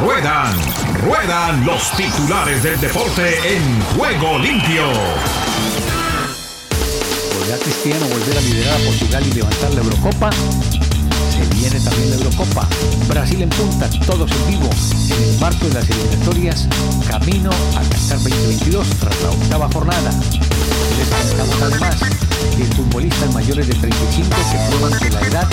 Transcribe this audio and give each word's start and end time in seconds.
Ruedan, 0.00 0.54
ruedan 1.04 1.64
los 1.64 1.90
titulares 1.92 2.62
del 2.62 2.78
deporte 2.80 3.56
en 3.56 3.82
juego 3.96 4.38
limpio. 4.38 4.82
¿Podrá 7.32 7.56
Cristiano 7.58 8.06
volver 8.06 8.36
a 8.36 8.40
liderar 8.42 8.80
a 8.80 8.84
Portugal 8.84 9.26
y 9.26 9.32
levantar 9.32 9.74
la 9.74 9.80
Eurocopa? 9.80 10.30
Se 11.30 11.54
viene 11.56 11.80
también 11.80 12.10
la 12.10 12.16
Eurocopa. 12.16 12.68
Brasil 13.08 13.42
en 13.42 13.48
punta, 13.50 13.88
todos 14.06 14.30
en 14.30 14.46
vivo, 14.48 14.68
en 15.16 15.22
el 15.22 15.40
marco 15.40 15.66
de 15.66 15.74
las 15.74 15.88
eliminatorias, 15.88 16.68
camino 17.08 17.50
a 17.50 17.80
Qatar 17.80 18.18
2022 18.22 18.88
tras 19.00 19.22
la 19.22 19.30
octava 19.30 19.68
jornada. 19.72 20.10
Les 20.98 21.08
contamos 21.08 21.62
además 21.62 21.96
que 22.56 22.64
futbolistas 22.76 23.32
mayores 23.32 23.66
de 23.68 23.74
35 23.74 24.28
que 24.52 24.76
prueban 24.76 24.98
que 24.98 25.10
la 25.10 25.20
edad 25.20 25.48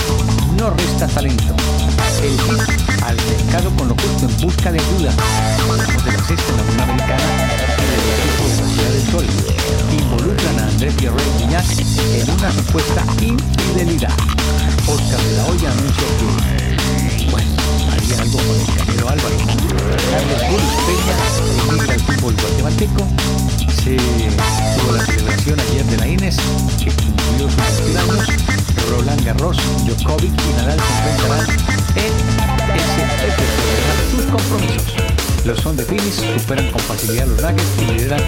no 0.58 0.70
resta 0.72 1.08
talento. 1.08 1.56
El 2.22 2.38
hit 2.42 2.93
al 3.06 3.16
mercado 3.16 3.70
con 3.78 3.88
lo 3.90 3.96
justo 3.96 4.28
en 4.28 4.42
busca 4.42 4.72
de 4.72 4.80
ayuda. 4.80 5.12
De 6.06 6.12
la 6.12 6.24
sexta 6.24 6.52
en 6.52 6.58
la 6.58 6.64
Unión 6.64 6.82
Americana 6.82 7.24
y 7.78 8.50
de 8.50 8.58
la 8.62 8.68
Ciudad 8.68 8.92
del 8.92 9.12
Sol. 9.12 9.26
Involucran 9.92 10.60
a 10.60 10.68
Andrés 10.68 10.94
Pierre 10.96 11.24
Guiñac 11.38 11.66
en 11.70 12.30
una 12.30 12.52
supuesta 12.52 13.04
infidelidad. 13.22 14.14
Oscar 14.88 15.20
de 15.22 15.38
la 15.38 15.46
Hoya 15.46 15.72
anunció 15.72 16.06
que, 16.18 17.32
bueno, 17.32 17.52
haría 17.92 18.22
algo 18.22 18.38
con 18.38 18.60
el 18.60 18.78
Canelo 18.78 19.10
Álvaro. 19.10 19.36
Carlos 20.12 20.42
Julio 20.50 20.70
Peña 20.88 21.94
al 21.94 22.00
fútbol 22.00 22.36
guatemalteco. 22.36 23.08
Se 23.84 23.98
tuvo 23.98 24.92
la 24.94 25.06
celebración 25.06 25.60
ayer 25.60 25.86
de 25.86 25.98
la 25.98 26.08
Ines, 26.08 26.38
que 26.80 26.92
cumplió 26.92 27.50
sus 27.50 27.86
21 27.86 28.22
años. 28.22 28.54
Roland 28.90 29.24
Garros, 29.26 29.58
Djokovic 29.86 30.32
y 30.32 30.54
Nadal 30.58 30.80
se 31.94 32.08
en 32.08 32.63
Sus 34.12 34.26
compromisos. 34.26 34.84
Los 35.46 35.60
son 35.60 35.76
de 35.76 35.84
Phoenix 35.84 36.16
superan 36.16 36.72
con 36.72 36.82
facilidad 36.82 37.28
los 37.28 37.42
Nuggets 37.42 37.64
y 37.82 37.86
lideran 37.92 38.20
2 38.20 38.28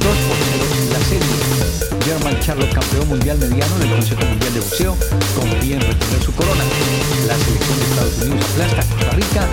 por 0.00 0.36
0 0.50 0.64
en 0.82 0.92
la 0.92 1.00
serie. 1.00 1.66
German 2.04 2.40
Charlotte, 2.40 2.72
campeón 2.72 3.08
mundial 3.08 3.38
mediano 3.38 3.78
del 3.78 3.90
Consejo 3.90 4.24
Mundial 4.24 4.54
de 4.54 4.60
Boxeo, 4.60 4.96
confía 5.34 5.76
en 5.76 5.82
retener 5.82 6.22
su 6.24 6.32
corona. 6.34 6.64
La 7.26 7.36
selección 7.38 7.78
de 7.78 7.84
Estados 7.84 8.18
Unidos 8.22 8.46
aplasta 8.50 8.80
a 8.80 8.84
Costa 8.84 9.10
Rica 9.16 9.48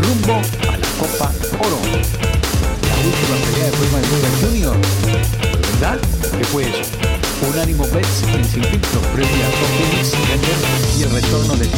rumbo 0.00 0.40
a 0.68 0.76
la 0.76 0.88
Copa 1.00 1.32
Oro. 1.60 1.78
La 1.84 2.96
última 3.04 3.36
pelea 3.44 3.64
de 3.64 3.72
Floyd 3.72 3.92
Mayweather 3.92 4.34
Jr. 4.40 4.76
¿Verdad? 5.72 5.98
¿Qué 6.36 6.44
fue 6.44 6.62
eso? 6.64 6.82
Unánimo 7.48 7.86
Bets 7.88 8.22
en 8.34 8.44
Sin 8.44 8.64
Filtro, 8.64 9.00
previa 9.14 9.46
a 9.46 9.52
Phoenix, 9.78 10.12
y 10.98 11.02
el 11.02 11.10
retorno 11.10 11.56
del 11.56 11.70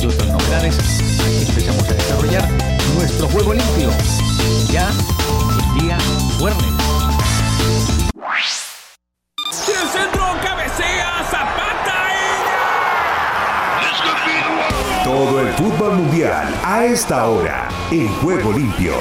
Y 0.00 0.06
otras 0.06 0.28
novedades, 0.28 0.78
aquí 1.20 1.44
empezamos 1.48 1.88
a 1.88 1.94
desarrollar 1.94 2.48
nuestro 2.96 3.28
juego 3.28 3.54
limpio. 3.54 3.90
Ya 4.70 4.90
el 4.90 5.80
día 5.80 5.98
viernes. 6.38 6.74
El 9.68 9.88
centro 9.88 10.24
cabecea 10.42 11.24
Zapata 11.30 11.94
Todo 15.04 15.40
el 15.40 15.48
fútbol 15.54 15.94
mundial 15.94 16.54
a 16.64 16.84
esta 16.84 17.28
hora 17.28 17.68
en 17.90 18.08
juego 18.16 18.52
limpio. 18.52 18.94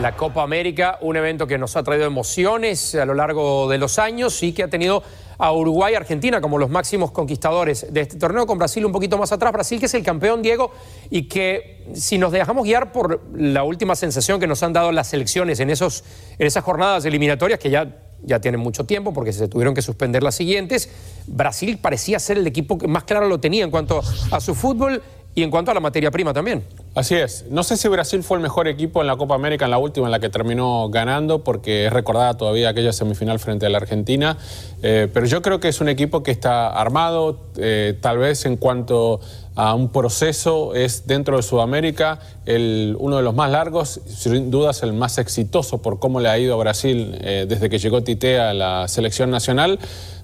La 0.00 0.16
Copa 0.16 0.42
América, 0.42 0.98
un 1.00 1.16
evento 1.16 1.46
que 1.46 1.58
nos 1.58 1.76
ha 1.76 1.82
traído 1.82 2.06
emociones 2.06 2.94
a 2.94 3.04
lo 3.04 3.14
largo 3.14 3.68
de 3.68 3.78
los 3.78 3.98
años 3.98 4.42
y 4.44 4.52
que 4.52 4.62
ha 4.62 4.68
tenido 4.68 5.02
a 5.38 5.52
Uruguay 5.52 5.92
y 5.92 5.96
Argentina 5.96 6.40
como 6.40 6.58
los 6.58 6.68
máximos 6.68 7.12
conquistadores 7.12 7.86
de 7.90 8.00
este 8.00 8.16
torneo, 8.16 8.46
con 8.46 8.58
Brasil 8.58 8.84
un 8.84 8.92
poquito 8.92 9.16
más 9.16 9.32
atrás. 9.32 9.52
Brasil 9.52 9.78
que 9.78 9.86
es 9.86 9.94
el 9.94 10.02
campeón, 10.02 10.42
Diego, 10.42 10.72
y 11.10 11.28
que 11.28 11.86
si 11.94 12.18
nos 12.18 12.32
dejamos 12.32 12.64
guiar 12.64 12.92
por 12.92 13.22
la 13.34 13.62
última 13.62 13.94
sensación 13.94 14.40
que 14.40 14.46
nos 14.46 14.62
han 14.62 14.72
dado 14.72 14.92
las 14.92 15.08
selecciones 15.08 15.60
en, 15.60 15.70
esos, 15.70 16.04
en 16.38 16.46
esas 16.46 16.64
jornadas 16.64 17.04
eliminatorias, 17.04 17.60
que 17.60 17.70
ya, 17.70 17.96
ya 18.22 18.40
tienen 18.40 18.60
mucho 18.60 18.84
tiempo 18.84 19.12
porque 19.12 19.32
se 19.32 19.48
tuvieron 19.48 19.74
que 19.74 19.82
suspender 19.82 20.22
las 20.22 20.34
siguientes, 20.34 20.90
Brasil 21.26 21.78
parecía 21.78 22.18
ser 22.18 22.38
el 22.38 22.46
equipo 22.46 22.76
que 22.76 22.88
más 22.88 23.04
claro 23.04 23.28
lo 23.28 23.38
tenía 23.38 23.64
en 23.64 23.70
cuanto 23.70 24.02
a 24.30 24.40
su 24.40 24.54
fútbol 24.54 25.02
y 25.34 25.42
en 25.44 25.50
cuanto 25.50 25.70
a 25.70 25.74
la 25.74 25.80
materia 25.80 26.10
prima 26.10 26.32
también. 26.32 26.64
Así 26.94 27.14
es. 27.14 27.44
No 27.50 27.62
sé 27.62 27.76
si 27.76 27.86
Brasil 27.86 28.22
fue 28.22 28.38
el 28.38 28.42
mejor 28.42 28.66
equipo 28.66 29.00
en 29.00 29.06
la 29.06 29.16
Copa 29.16 29.34
América, 29.34 29.66
en 29.66 29.70
la 29.70 29.78
última, 29.78 30.06
en 30.06 30.10
la 30.10 30.18
que 30.18 30.30
terminó 30.30 30.88
ganando, 30.88 31.44
porque 31.44 31.86
es 31.86 31.92
recordada 31.92 32.36
todavía 32.36 32.70
aquella 32.70 32.92
semifinal 32.92 33.38
frente 33.38 33.66
a 33.66 33.68
la 33.68 33.78
Argentina. 33.78 34.36
Eh, 34.82 35.08
pero 35.12 35.26
yo 35.26 35.40
creo 35.42 35.60
que 35.60 35.68
es 35.68 35.80
un 35.80 35.88
equipo 35.88 36.22
que 36.22 36.30
está 36.30 36.68
armado, 36.68 37.40
eh, 37.56 37.96
tal 38.00 38.18
vez 38.18 38.46
en 38.46 38.56
cuanto 38.56 39.20
a 39.54 39.74
un 39.74 39.90
proceso, 39.90 40.74
es 40.74 41.06
dentro 41.06 41.36
de 41.36 41.42
Sudamérica 41.42 42.20
el, 42.46 42.96
uno 42.98 43.16
de 43.16 43.22
los 43.22 43.34
más 43.34 43.50
largos, 43.50 44.00
sin 44.06 44.50
dudas 44.50 44.82
el 44.82 44.92
más 44.92 45.18
exitoso 45.18 45.82
por 45.82 45.98
cómo 45.98 46.20
le 46.20 46.28
ha 46.28 46.38
ido 46.38 46.54
a 46.54 46.56
Brasil 46.56 47.16
eh, 47.20 47.46
desde 47.48 47.68
que 47.68 47.78
llegó 47.78 48.02
Tite 48.02 48.40
a 48.40 48.54
la 48.54 48.88
selección 48.88 49.30
nacional. 49.30 49.78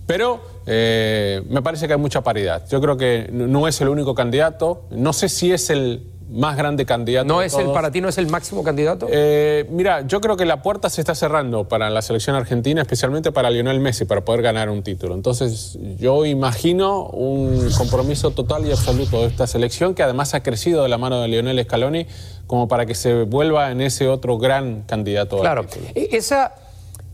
Pero 0.06 0.54
me 0.66 1.62
parece 1.62 1.86
que 1.86 1.94
hay 1.94 1.98
mucha 1.98 2.20
paridad. 2.22 2.68
Yo 2.68 2.78
creo 2.80 2.98
que 2.98 3.28
no 3.32 3.66
es 3.68 3.80
el 3.80 3.88
único 3.88 4.14
candidato. 4.14 4.82
No 4.90 5.14
sé 5.14 5.30
si 5.30 5.50
es 5.50 5.70
el 5.70 6.13
más 6.30 6.56
grande 6.56 6.86
candidato. 6.86 7.26
¿No 7.26 7.42
es 7.42 7.54
el, 7.54 7.70
para 7.72 7.90
ti 7.90 8.00
no 8.00 8.08
es 8.08 8.16
el 8.18 8.26
máximo 8.28 8.62
candidato? 8.64 9.06
Eh, 9.10 9.66
mira, 9.70 10.06
yo 10.06 10.20
creo 10.20 10.36
que 10.36 10.44
la 10.46 10.62
puerta 10.62 10.88
se 10.90 11.00
está 11.00 11.14
cerrando 11.14 11.68
para 11.68 11.90
la 11.90 12.02
selección 12.02 12.34
argentina, 12.34 12.80
especialmente 12.82 13.30
para 13.30 13.50
Lionel 13.50 13.78
Messi, 13.80 14.04
para 14.04 14.24
poder 14.24 14.42
ganar 14.42 14.70
un 14.70 14.82
título. 14.82 15.14
Entonces, 15.14 15.78
yo 15.98 16.24
imagino 16.24 17.04
un 17.08 17.68
compromiso 17.76 18.30
total 18.30 18.66
y 18.66 18.72
absoluto 18.72 19.20
de 19.20 19.26
esta 19.28 19.46
selección, 19.46 19.94
que 19.94 20.02
además 20.02 20.34
ha 20.34 20.42
crecido 20.42 20.82
de 20.82 20.88
la 20.88 20.98
mano 20.98 21.20
de 21.20 21.28
Lionel 21.28 21.62
Scaloni, 21.64 22.06
como 22.46 22.68
para 22.68 22.86
que 22.86 22.94
se 22.94 23.22
vuelva 23.24 23.70
en 23.70 23.80
ese 23.80 24.08
otro 24.08 24.38
gran 24.38 24.82
candidato. 24.82 25.36
al 25.36 25.42
Claro, 25.42 25.64
título. 25.66 25.86
E- 25.94 26.08
esa, 26.12 26.54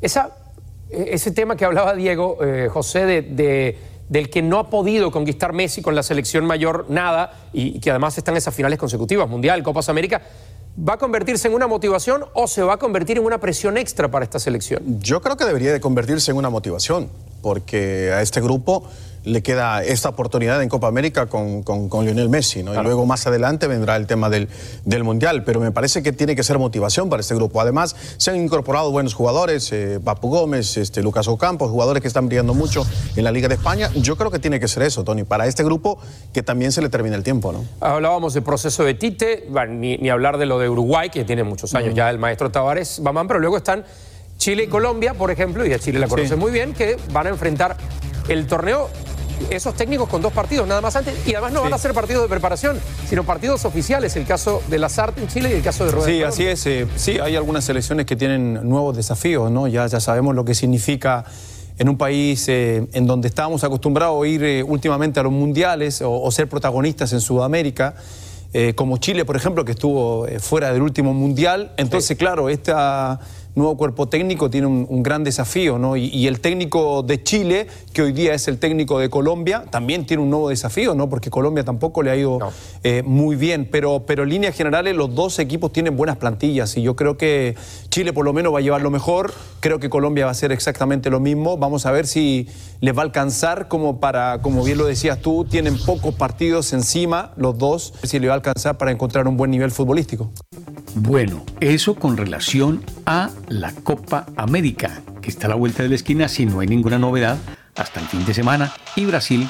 esa, 0.01 0.31
e- 0.89 1.11
ese 1.13 1.31
tema 1.33 1.57
que 1.57 1.65
hablaba 1.65 1.95
Diego, 1.95 2.39
eh, 2.45 2.69
José, 2.71 3.07
de, 3.07 3.23
de- 3.23 3.79
del 4.11 4.29
que 4.29 4.43
no 4.43 4.59
ha 4.59 4.69
podido 4.69 5.11
conquistar 5.13 5.53
Messi 5.53 5.81
con 5.81 5.95
la 5.95 6.03
selección 6.03 6.45
mayor 6.45 6.87
nada 6.89 7.33
y, 7.53 7.79
que 7.79 7.91
además 7.91 8.19
están 8.19 8.37
esas 8.37 8.53
finales 8.53 8.77
consecutivas, 8.77 9.29
Mundial, 9.29 9.63
Copas 9.63 9.89
América, 9.89 10.21
¿va 10.79 10.95
a 10.95 10.99
convertirse 10.99 11.49
en 11.49 11.55
una 11.55 11.67
motivación 11.67 12.25
o 12.35 12.47
se 12.47 12.63
va 12.63 12.75
a 12.75 12.77
convertir 12.79 13.19
en 13.19 13.25
una 13.25 13.39
presión 13.39 13.77
extra 13.77 14.11
para 14.11 14.25
esta 14.25 14.39
selección? 14.39 14.83
Yo 15.01 15.21
creo 15.21 15.37
que 15.37 15.45
debería 15.45 15.73
de 15.73 15.81
convertirse 15.81 16.31
en 16.31 16.37
una 16.37 16.51
motivación, 16.51 17.09
porque 17.43 18.13
a 18.13 18.23
este 18.23 18.41
grupo 18.41 18.85
le 19.23 19.43
queda 19.43 19.85
esta 19.85 20.09
oportunidad 20.09 20.63
en 20.63 20.71
Copa 20.71 20.87
América 20.89 21.27
con, 21.27 21.63
con- 21.63 21.91
con 21.91 22.07
Lionel 22.07 22.31
Messi, 22.31 22.63
¿no? 22.63 22.73
Y 22.75 22.83
luego 22.83 23.05
más 23.05 23.27
adelante 23.27 23.67
vendrá 23.67 23.97
el 23.97 24.07
tema 24.07 24.31
del, 24.31 24.49
del 24.87 25.05
Mundial, 25.05 25.45
pero 25.45 25.61
me 25.61 25.71
parece 25.73 26.03
que 26.03 26.11
tiene 26.13 26.35
que 26.35 26.43
ser 26.43 26.59
motivación 26.59 27.11
para 27.11 27.21
este 27.21 27.35
grupo. 27.35 27.61
Además, 27.61 27.95
se 28.17 28.31
han 28.31 28.39
incorporado 28.39 28.91
buenos 28.91 29.13
jugadores, 29.13 29.71
eh, 29.73 30.01
Papu 30.03 30.31
Gómez, 30.31 30.79
este, 30.79 31.03
Lucas 31.03 31.29
Ocampos, 31.29 31.71
jugadores 31.71 32.01
que 32.01 32.09
están 32.09 32.29
brillando 32.29 32.55
mucho 32.55 32.87
en 33.15 33.23
la 33.25 33.31
Liga 33.31 33.47
de 33.49 33.57
España. 33.57 33.91
Yo 33.95 34.17
creo 34.17 34.31
que 34.31 34.39
tiene 34.39 34.59
que 34.59 34.69
ser 34.69 34.85
eso, 34.85 35.05
Tony, 35.05 35.25
para 35.25 35.47
este 35.47 35.65
grupo 35.65 35.99
que 36.33 36.43
también 36.43 36.73
se 36.73 36.81
le 36.81 36.89
termine 36.89 37.15
el 37.15 37.23
tiempo, 37.23 37.53
¿no? 37.53 37.63
Hablábamos 37.83 38.33
del 38.33 38.43
proceso 38.43 38.85
de 38.85 38.95
Tite, 38.95 39.49
bueno, 39.51 39.75
ni, 39.75 39.99
ni 39.99 40.09
hablar 40.09 40.39
de 40.39 40.47
lo 40.47 40.59
de 40.61 40.69
Uruguay, 40.69 41.11
que 41.11 41.25
tiene 41.25 41.43
muchos 41.43 41.75
años 41.75 41.95
ya 41.95 42.11
el 42.11 42.19
maestro 42.19 42.51
Tavares 42.51 43.01
Bamán, 43.03 43.27
pero 43.27 43.41
luego 43.41 43.57
están 43.57 43.85
Chile 44.37 44.65
y 44.65 44.67
Colombia, 44.69 45.15
por 45.15 45.31
ejemplo, 45.31 45.67
y 45.67 45.73
a 45.73 45.79
Chile 45.79 45.99
la 45.99 46.09
conoce 46.09 46.37
muy 46.37 46.51
bien, 46.51 46.73
que 46.73 46.97
van 47.13 47.27
a 47.27 47.31
enfrentar 47.31 47.77
el 48.29 48.47
torneo, 48.47 48.89
esos 49.51 49.75
técnicos 49.75 50.09
con 50.09 50.23
dos 50.23 50.33
partidos 50.33 50.67
nada 50.67 50.81
más 50.81 50.97
antes, 50.97 51.27
y 51.27 51.35
además 51.35 51.53
no 51.53 51.63
van 51.63 51.75
a 51.75 51.79
ser 51.79 51.93
partidos 51.93 52.23
de 52.23 52.29
preparación, 52.29 52.79
sino 53.09 53.25
partidos 53.25 53.65
oficiales, 53.65 54.17
el 54.17 54.25
caso 54.27 54.63
de 54.69 54.79
Lazarte 54.79 55.21
en 55.21 55.29
Chile 55.29 55.51
y 55.51 55.55
el 55.55 55.63
caso 55.63 55.85
de 55.85 55.91
Rueda. 55.91 56.07
Sí, 56.07 56.23
así 56.23 56.47
es. 56.47 56.67
eh, 56.67 56.87
sí, 56.97 57.19
hay 57.19 57.37
algunas 57.37 57.65
selecciones 57.65 58.07
que 58.07 58.17
tienen 58.17 58.67
nuevos 58.69 58.97
desafíos, 58.97 59.51
¿no? 59.51 59.67
Ya, 59.69 59.87
ya 59.87 60.01
sabemos 60.01 60.35
lo 60.35 60.45
que 60.45 60.55
significa 60.55 61.25
en 61.79 61.89
un 61.89 61.97
país 61.99 62.47
eh, 62.49 62.87
en 62.93 63.07
donde 63.07 63.29
estábamos 63.29 63.65
acostumbrados 63.65 64.23
a 64.23 64.27
ir 64.27 64.45
eh, 64.45 64.63
últimamente 64.63 65.21
a 65.21 65.23
los 65.23 65.33
mundiales 65.33 66.03
o, 66.03 66.13
o 66.13 66.31
ser 66.31 66.49
protagonistas 66.49 67.13
en 67.15 67.21
Sudamérica. 67.21 67.95
Eh, 68.53 68.75
como 68.75 68.97
Chile, 68.99 69.25
por 69.25 69.37
ejemplo, 69.37 69.65
que 69.65 69.73
estuvo 69.73 70.27
eh, 70.27 70.41
fuera 70.41 70.73
del 70.73 70.83
último 70.83 71.15
mundial. 71.15 71.73
Entonces, 71.77 72.17
claro, 72.17 72.49
este 72.49 72.73
nuevo 73.55 73.77
cuerpo 73.77 74.09
técnico 74.09 74.51
tiene 74.51 74.67
un, 74.67 74.87
un 74.89 75.03
gran 75.03 75.25
desafío, 75.25 75.79
¿no? 75.79 75.97
Y, 75.97 76.07
y 76.07 76.27
el 76.27 76.41
técnico 76.41 77.03
de 77.03 77.23
Chile, 77.23 77.67
que 77.93 78.03
hoy 78.03 78.13
día 78.13 78.35
es 78.35 78.49
el 78.49 78.59
técnico 78.59 78.99
de 78.99 79.11
Colombia, 79.11 79.65
también 79.71 80.07
tiene 80.07 80.23
un 80.23 80.31
nuevo 80.31 80.49
desafío, 80.49 80.95
¿no? 80.95 81.09
Porque 81.09 81.31
Colombia 81.31 81.65
tampoco 81.65 82.03
le 82.03 82.11
ha 82.11 82.17
ido 82.17 82.39
No. 82.39 82.53
eh, 82.85 83.03
muy 83.05 83.37
bien, 83.37 83.69
pero, 83.71 84.05
pero 84.07 84.23
en 84.23 84.31
líneas 84.31 84.57
generales 84.57 84.95
los 84.97 85.15
dos 85.15 85.39
equipos 85.39 85.73
tienen 85.73 85.97
buenas 85.97 86.17
plantillas 86.17 86.77
y 86.77 86.83
yo 86.83 86.97
creo 86.97 87.17
que 87.17 87.57
Chile 87.91 88.13
por 88.13 88.25
lo 88.25 88.33
menos 88.33 88.55
va 88.55 88.59
a 88.59 88.63
llevar 88.63 88.83
lo 88.83 88.91
mejor, 88.91 89.33
creo 89.61 89.79
que 89.79 89.91
Colombia 89.91 90.25
va 90.25 90.31
a 90.31 90.33
hacer 90.33 90.53
exactamente 90.53 91.11
lo 91.11 91.21
mismo, 91.21 91.57
vamos 91.57 91.87
a 91.87 91.91
ver 91.91 92.07
si 92.07 92.49
les 92.81 92.97
va 92.97 93.01
a 93.01 93.05
alcanzar 93.05 93.69
como 93.69 94.01
para, 94.01 94.41
como 94.43 94.63
bien 94.65 94.79
lo 94.79 94.87
decías 94.87 95.19
tú, 95.21 95.45
tienen 95.45 95.77
pocos 95.79 96.15
partidos 96.15 96.73
encima 96.73 97.33
los 97.37 97.59
dos, 97.59 97.93
si 98.03 98.19
le 98.19 98.29
va 98.29 98.35
a 98.35 98.37
alcanzar 98.37 98.79
para 98.79 98.91
encontrar 98.91 99.27
un 99.29 99.37
buen 99.37 99.51
nivel 99.51 99.71
futbolístico. 99.71 100.33
Bueno, 100.95 101.45
eso 101.61 101.95
con 101.95 102.17
relación 102.17 102.85
a 103.07 103.31
la 103.49 103.73
Copa 103.73 104.27
América, 104.37 105.03
que 105.23 105.31
está 105.31 105.47
a 105.47 105.51
la 105.51 105.55
vuelta 105.55 105.85
de 105.85 105.89
la 105.89 105.95
esquina 105.95 106.29
si 106.29 106.47
no 106.47 106.61
hay 106.61 106.67
ninguna 106.67 106.99
novedad 106.99 107.39
hasta 107.77 108.01
el 108.01 108.07
fin 108.09 108.25
de 108.25 108.35
semana 108.35 108.73
y 108.97 109.05
Brasil 109.05 109.49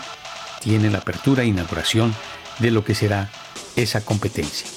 tiene 0.60 0.90
la 0.90 0.98
apertura 0.98 1.42
e 1.42 1.46
inauguración 1.46 2.14
de 2.58 2.70
lo 2.70 2.84
que 2.84 2.94
será 2.94 3.30
esa 3.74 4.04
competencia. 4.04 4.68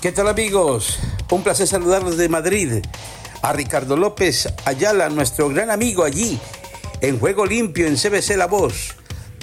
¿Qué 0.00 0.12
tal 0.12 0.28
amigos? 0.28 1.00
Un 1.28 1.42
placer 1.42 1.66
saludarlos 1.66 2.16
de 2.16 2.28
Madrid. 2.28 2.84
A 3.42 3.52
Ricardo 3.52 3.96
López 3.96 4.48
Ayala, 4.64 5.08
nuestro 5.08 5.48
gran 5.48 5.70
amigo 5.70 6.04
allí, 6.04 6.38
en 7.00 7.18
Juego 7.18 7.46
Limpio, 7.46 7.86
en 7.86 7.96
CBC 7.96 8.36
La 8.36 8.46
Voz, 8.46 8.94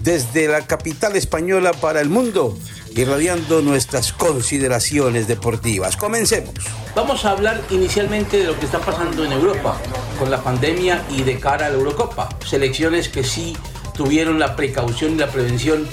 desde 0.01 0.47
la 0.47 0.67
capital 0.67 1.15
española 1.15 1.71
para 1.73 2.01
el 2.01 2.09
mundo, 2.09 2.57
irradiando 2.95 3.61
nuestras 3.61 4.13
consideraciones 4.13 5.27
deportivas. 5.27 5.97
Comencemos. 5.97 6.53
Vamos 6.95 7.25
a 7.25 7.31
hablar 7.31 7.61
inicialmente 7.69 8.37
de 8.37 8.45
lo 8.45 8.59
que 8.59 8.65
está 8.65 8.79
pasando 8.79 9.25
en 9.25 9.31
Europa 9.31 9.77
con 10.19 10.31
la 10.31 10.41
pandemia 10.41 11.03
y 11.09 11.23
de 11.23 11.39
cara 11.39 11.67
a 11.67 11.69
la 11.69 11.75
Eurocopa. 11.75 12.29
Selecciones 12.45 13.09
que 13.09 13.23
sí 13.23 13.55
tuvieron 13.93 14.39
la 14.39 14.55
precaución 14.55 15.13
y 15.13 15.17
la 15.17 15.31
prevención 15.31 15.87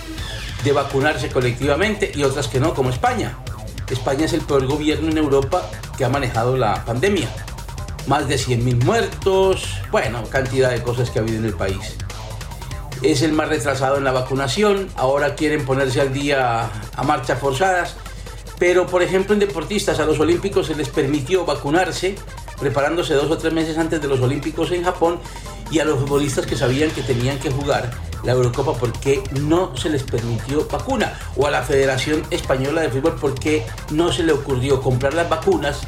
de 0.64 0.72
vacunarse 0.72 1.28
colectivamente 1.28 2.12
y 2.14 2.22
otras 2.22 2.48
que 2.48 2.60
no, 2.60 2.74
como 2.74 2.90
España. 2.90 3.38
España 3.90 4.24
es 4.24 4.32
el 4.32 4.42
peor 4.42 4.66
gobierno 4.66 5.10
en 5.10 5.18
Europa 5.18 5.68
que 5.96 6.04
ha 6.04 6.08
manejado 6.08 6.56
la 6.56 6.84
pandemia. 6.84 7.28
Más 8.06 8.28
de 8.28 8.36
100.000 8.36 8.84
muertos, 8.84 9.64
bueno, 9.90 10.22
cantidad 10.24 10.70
de 10.70 10.82
cosas 10.82 11.10
que 11.10 11.18
ha 11.18 11.22
habido 11.22 11.38
en 11.38 11.44
el 11.44 11.54
país. 11.54 11.96
Es 13.02 13.22
el 13.22 13.32
más 13.32 13.48
retrasado 13.48 13.96
en 13.96 14.04
la 14.04 14.12
vacunación, 14.12 14.88
ahora 14.96 15.34
quieren 15.34 15.64
ponerse 15.64 16.00
al 16.00 16.12
día 16.12 16.70
a 16.96 17.02
marchas 17.02 17.38
forzadas, 17.38 17.96
pero 18.58 18.86
por 18.86 19.02
ejemplo 19.02 19.34
en 19.34 19.40
deportistas 19.40 19.98
a 19.98 20.06
los 20.06 20.20
olímpicos 20.20 20.66
se 20.68 20.74
les 20.74 20.88
permitió 20.88 21.44
vacunarse 21.44 22.16
preparándose 22.62 23.14
dos 23.14 23.28
o 23.28 23.36
tres 23.36 23.52
meses 23.52 23.76
antes 23.76 24.00
de 24.00 24.06
los 24.06 24.20
olímpicos 24.20 24.70
en 24.70 24.84
Japón 24.84 25.18
y 25.72 25.80
a 25.80 25.84
los 25.84 25.98
futbolistas 25.98 26.46
que 26.46 26.54
sabían 26.54 26.92
que 26.92 27.02
tenían 27.02 27.40
que 27.40 27.50
jugar 27.50 27.90
la 28.22 28.32
Eurocopa 28.32 28.74
porque 28.74 29.20
no 29.40 29.76
se 29.76 29.88
les 29.88 30.04
permitió 30.04 30.66
vacuna. 30.68 31.18
O 31.36 31.46
a 31.46 31.50
la 31.50 31.62
Federación 31.62 32.22
Española 32.30 32.82
de 32.82 32.90
Fútbol 32.90 33.16
porque 33.20 33.66
no 33.90 34.12
se 34.12 34.22
le 34.22 34.32
ocurrió 34.32 34.80
comprar 34.80 35.14
las 35.14 35.28
vacunas 35.28 35.80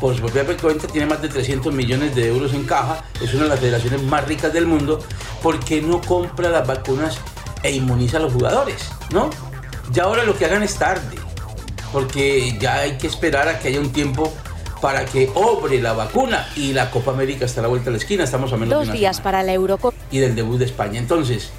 por 0.00 0.14
su 0.14 0.22
propia 0.22 0.44
cuenta 0.56 0.86
tiene 0.86 1.06
más 1.06 1.22
de 1.22 1.28
300 1.28 1.72
millones 1.72 2.14
de 2.14 2.28
euros 2.28 2.52
en 2.54 2.64
caja, 2.64 3.04
es 3.22 3.32
una 3.34 3.44
de 3.44 3.48
las 3.50 3.60
federaciones 3.60 4.02
más 4.02 4.26
ricas 4.26 4.52
del 4.52 4.66
mundo, 4.66 5.00
porque 5.42 5.80
no 5.80 6.00
compra 6.00 6.48
las 6.48 6.66
vacunas 6.66 7.18
e 7.62 7.72
inmuniza 7.72 8.18
a 8.18 8.20
los 8.20 8.32
jugadores, 8.32 8.90
¿no? 9.10 9.30
Ya 9.92 10.04
ahora 10.04 10.24
lo 10.24 10.36
que 10.36 10.44
hagan 10.44 10.62
es 10.62 10.74
tarde, 10.76 11.16
porque 11.92 12.56
ya 12.58 12.80
hay 12.80 12.98
que 12.98 13.06
esperar 13.06 13.48
a 13.48 13.58
que 13.58 13.68
haya 13.68 13.80
un 13.80 13.92
tiempo 13.92 14.32
para 14.80 15.06
que 15.06 15.30
obre 15.34 15.80
la 15.80 15.94
vacuna 15.94 16.46
y 16.56 16.72
la 16.74 16.90
Copa 16.90 17.12
América 17.12 17.46
está 17.46 17.60
a 17.60 17.62
la 17.62 17.68
vuelta 17.68 17.86
de 17.86 17.92
la 17.92 17.96
esquina, 17.96 18.24
estamos 18.24 18.52
a 18.52 18.56
menos 18.56 18.86
Dos 18.86 18.92
días 18.92 19.20
para 19.20 19.42
la 19.42 19.54
Eurocopa. 19.54 19.96
Y 20.10 20.18
del 20.18 20.34
debut 20.34 20.58
de 20.58 20.66
España. 20.66 20.98
Entonces, 20.98 21.52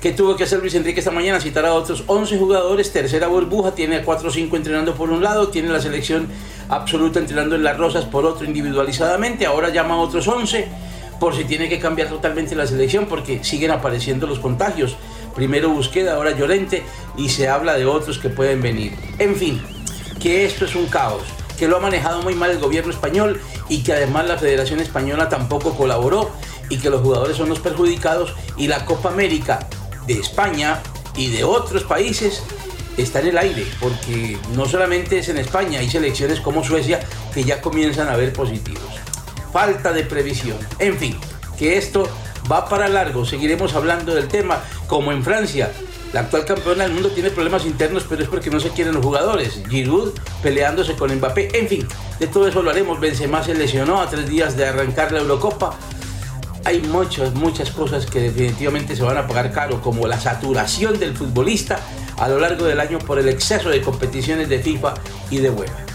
¿Qué 0.00 0.12
tuvo 0.12 0.34
que 0.34 0.44
hacer 0.44 0.60
Luis 0.60 0.74
Enrique 0.74 1.00
esta 1.00 1.10
mañana? 1.10 1.40
Citar 1.40 1.66
a 1.66 1.74
otros 1.74 2.04
11 2.06 2.38
jugadores, 2.38 2.90
tercera 2.90 3.26
burbuja, 3.26 3.74
tiene 3.74 3.96
a 3.96 4.02
4 4.02 4.28
o 4.28 4.32
5 4.32 4.56
entrenando 4.56 4.94
por 4.94 5.10
un 5.10 5.22
lado, 5.22 5.48
tiene 5.48 5.68
la 5.68 5.78
selección 5.78 6.26
absoluta 6.70 7.18
entrenando 7.18 7.54
en 7.54 7.62
las 7.62 7.76
Rosas 7.76 8.06
por 8.06 8.24
otro 8.24 8.46
individualizadamente, 8.46 9.44
ahora 9.44 9.68
llama 9.68 9.96
a 9.96 9.98
otros 9.98 10.26
11 10.26 10.68
por 11.20 11.36
si 11.36 11.44
tiene 11.44 11.68
que 11.68 11.78
cambiar 11.78 12.08
totalmente 12.08 12.54
la 12.54 12.66
selección 12.66 13.04
porque 13.04 13.44
siguen 13.44 13.72
apareciendo 13.72 14.26
los 14.26 14.38
contagios. 14.38 14.96
Primero 15.34 15.68
Busqueda, 15.68 16.14
ahora 16.14 16.30
Llorente 16.30 16.82
y 17.18 17.28
se 17.28 17.48
habla 17.48 17.74
de 17.74 17.84
otros 17.84 18.18
que 18.18 18.30
pueden 18.30 18.62
venir. 18.62 18.94
En 19.18 19.36
fin, 19.36 19.60
que 20.18 20.46
esto 20.46 20.64
es 20.64 20.74
un 20.76 20.86
caos, 20.86 21.24
que 21.58 21.68
lo 21.68 21.76
ha 21.76 21.80
manejado 21.80 22.22
muy 22.22 22.34
mal 22.34 22.50
el 22.50 22.58
gobierno 22.58 22.90
español 22.90 23.38
y 23.68 23.82
que 23.82 23.92
además 23.92 24.26
la 24.26 24.38
Federación 24.38 24.80
Española 24.80 25.28
tampoco 25.28 25.76
colaboró 25.76 26.30
y 26.70 26.78
que 26.78 26.88
los 26.88 27.02
jugadores 27.02 27.36
son 27.36 27.50
los 27.50 27.58
perjudicados 27.58 28.34
y 28.56 28.66
la 28.66 28.86
Copa 28.86 29.10
América 29.10 29.68
de 30.14 30.20
España 30.20 30.82
y 31.16 31.28
de 31.30 31.44
otros 31.44 31.84
países 31.84 32.42
está 32.96 33.20
en 33.20 33.28
el 33.28 33.38
aire, 33.38 33.64
porque 33.78 34.36
no 34.56 34.66
solamente 34.66 35.18
es 35.20 35.28
en 35.28 35.38
España, 35.38 35.78
hay 35.78 35.88
selecciones 35.88 36.40
como 36.40 36.64
Suecia 36.64 36.98
que 37.32 37.44
ya 37.44 37.60
comienzan 37.60 38.08
a 38.08 38.16
ver 38.16 38.32
positivos. 38.32 38.82
Falta 39.52 39.92
de 39.92 40.02
previsión. 40.02 40.58
En 40.80 40.96
fin, 40.98 41.16
que 41.56 41.78
esto 41.78 42.08
va 42.50 42.68
para 42.68 42.88
largo, 42.88 43.24
seguiremos 43.24 43.74
hablando 43.74 44.12
del 44.12 44.26
tema, 44.26 44.64
como 44.88 45.12
en 45.12 45.22
Francia. 45.22 45.70
La 46.12 46.20
actual 46.20 46.44
campeona 46.44 46.82
del 46.82 46.92
mundo 46.92 47.10
tiene 47.10 47.30
problemas 47.30 47.64
internos, 47.64 48.04
pero 48.08 48.24
es 48.24 48.28
porque 48.28 48.50
no 48.50 48.58
se 48.58 48.70
quieren 48.70 48.94
los 48.94 49.04
jugadores. 49.04 49.62
Giroud 49.68 50.10
peleándose 50.42 50.96
con 50.96 51.14
Mbappé. 51.14 51.56
En 51.56 51.68
fin, 51.68 51.86
de 52.18 52.26
todo 52.26 52.48
eso 52.48 52.64
lo 52.64 52.70
haremos. 52.70 52.98
Benzema 52.98 53.44
se 53.44 53.54
lesionó 53.54 54.02
a 54.02 54.10
tres 54.10 54.28
días 54.28 54.56
de 54.56 54.66
arrancar 54.66 55.12
la 55.12 55.20
Eurocopa 55.20 55.78
hay 56.64 56.80
muchas, 56.82 57.34
muchas 57.34 57.70
cosas 57.70 58.06
que 58.06 58.20
definitivamente 58.20 58.94
se 58.94 59.02
van 59.02 59.16
a 59.16 59.26
pagar 59.26 59.52
caro, 59.52 59.80
como 59.80 60.06
la 60.06 60.20
saturación 60.20 60.98
del 60.98 61.16
futbolista 61.16 61.80
a 62.18 62.28
lo 62.28 62.38
largo 62.38 62.64
del 62.64 62.80
año 62.80 62.98
por 62.98 63.18
el 63.18 63.28
exceso 63.28 63.70
de 63.70 63.80
competiciones 63.80 64.48
de 64.48 64.58
FIFA 64.58 64.94
y 65.30 65.38
de 65.38 65.50
UEFA. 65.50 65.86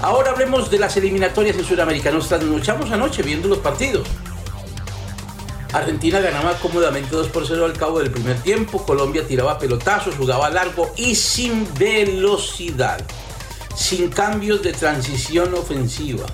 Ahora 0.00 0.32
hablemos 0.32 0.70
de 0.70 0.78
las 0.78 0.96
eliminatorias 0.96 1.56
en 1.56 1.64
Sudamérica. 1.64 2.10
Nos 2.10 2.28
trasnochamos 2.28 2.90
anoche 2.90 3.22
viendo 3.22 3.48
los 3.48 3.58
partidos. 3.58 4.06
Argentina 5.72 6.20
ganaba 6.20 6.54
cómodamente 6.58 7.10
2 7.10 7.28
por 7.28 7.46
0 7.46 7.64
al 7.64 7.72
cabo 7.72 7.98
del 7.98 8.10
primer 8.10 8.36
tiempo. 8.40 8.84
Colombia 8.84 9.26
tiraba 9.26 9.58
pelotazos, 9.58 10.14
jugaba 10.14 10.50
largo 10.50 10.92
y 10.96 11.14
sin 11.14 11.66
velocidad. 11.74 13.00
Sin 13.74 14.08
cambios 14.10 14.62
de 14.62 14.72
transición 14.72 15.54
ofensiva. 15.54 16.26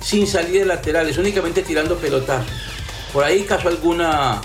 Sin 0.00 0.26
salidas 0.26 0.66
laterales, 0.66 1.18
únicamente 1.18 1.62
tirando 1.62 1.96
pelotazos. 1.96 2.75
Por 3.12 3.24
ahí 3.24 3.42
cayó 3.42 3.68
alguna 3.68 4.40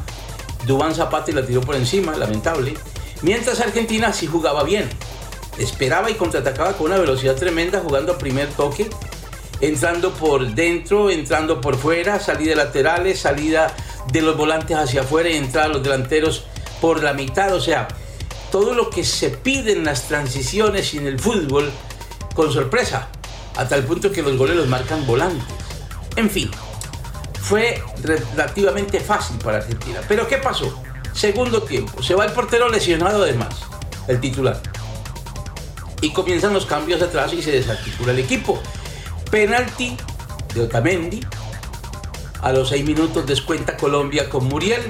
Dubán 0.66 0.94
Zapata 0.96 1.32
y 1.32 1.34
la 1.34 1.46
tiró 1.46 1.62
por 1.62 1.76
encima, 1.76 2.16
lamentable. 2.16 2.76
Mientras 3.22 3.60
Argentina 3.60 4.14
sí 4.14 4.28
jugaba 4.28 4.64
bien. 4.64 4.90
Esperaba 5.58 6.10
y 6.10 6.16
contraatacaba 6.16 6.74
con 6.74 6.88
una 6.88 6.98
velocidad 6.98 7.36
tremenda, 7.36 7.82
jugando 7.82 8.14
a 8.14 8.18
primer 8.18 8.50
toque, 8.50 8.90
entrando 9.60 10.14
por 10.14 10.56
dentro, 10.56 11.10
entrando 11.10 11.62
por 11.62 11.78
fuera, 11.78 12.20
salida 12.20 12.52
de 12.52 12.56
laterales, 12.56 13.20
salida 13.20 13.76
de 14.12 14.22
los 14.22 14.38
volantes 14.38 14.78
hacia 14.78 15.02
afuera 15.02 15.30
y 15.30 15.36
entrada 15.36 15.68
los 15.68 15.84
delanteros 15.84 16.46
por 16.80 17.04
la 17.04 17.14
mitad. 17.14 17.54
O 17.54 17.60
sea, 17.60 17.88
todo 18.52 18.74
lo 18.74 18.90
que 18.90 19.04
se 19.04 19.30
pide 19.30 19.74
en 19.74 19.84
las 19.84 20.08
transiciones 20.08 20.94
y 20.94 20.98
en 20.98 21.08
el 21.08 21.20
fútbol 21.20 21.70
con 22.36 22.52
sorpresa, 22.52 23.10
hasta 23.56 23.76
el 23.76 23.84
punto 23.84 24.12
que 24.12 24.22
los 24.22 24.38
goles 24.38 24.56
los 24.56 24.68
marcan 24.68 25.06
volantes. 25.06 25.44
En 26.16 26.30
fin, 26.30 26.50
fue 27.42 27.84
relativamente 28.04 29.00
fácil 29.00 29.38
para 29.40 29.58
Argentina. 29.58 30.00
Pero 30.08 30.28
¿qué 30.28 30.38
pasó? 30.38 30.82
Segundo 31.14 31.64
tiempo, 31.64 32.02
se 32.02 32.16
va 32.16 32.26
el 32.26 32.32
portero 32.32 32.70
lesionado 32.70 33.24
además, 33.24 33.64
el 34.08 34.20
titular. 34.20 34.62
Y 36.02 36.14
comienzan 36.14 36.54
los 36.54 36.66
cambios 36.66 37.02
atrás 37.02 37.34
y 37.34 37.42
se 37.42 37.52
desarticula 37.52 38.12
el 38.12 38.20
equipo. 38.20 38.62
Penalti 39.30 39.98
de 40.54 40.62
Otamendi. 40.62 41.22
A 42.42 42.52
los 42.52 42.70
seis 42.70 42.84
minutos 42.86 43.26
descuenta 43.28 43.78
Colombia 43.78 44.30
con 44.30 44.46
Muriel. 44.46 44.82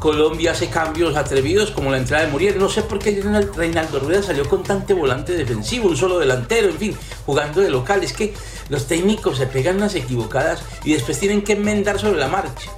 Colombia 0.00 0.52
hace 0.52 0.68
cambios 0.68 1.14
atrevidos 1.14 1.70
como 1.70 1.90
la 1.90 1.98
entrada 1.98 2.24
de 2.24 2.32
Muriel. 2.32 2.58
No 2.58 2.70
sé 2.70 2.82
por 2.82 2.98
qué 2.98 3.22
Reinaldo 3.54 4.00
Rueda 4.00 4.22
salió 4.22 4.48
con 4.48 4.62
tanto 4.62 4.96
volante 4.96 5.34
defensivo, 5.34 5.88
un 5.88 5.96
solo 5.96 6.18
delantero, 6.18 6.70
en 6.70 6.78
fin, 6.78 6.96
jugando 7.26 7.60
de 7.60 7.70
local. 7.70 8.02
Es 8.02 8.14
que 8.14 8.34
los 8.70 8.86
técnicos 8.86 9.36
se 9.36 9.46
pegan 9.46 9.78
las 9.78 9.94
equivocadas 9.94 10.62
y 10.84 10.94
después 10.94 11.20
tienen 11.20 11.42
que 11.42 11.52
enmendar 11.52 12.00
sobre 12.00 12.18
la 12.18 12.28
marcha. 12.28 12.70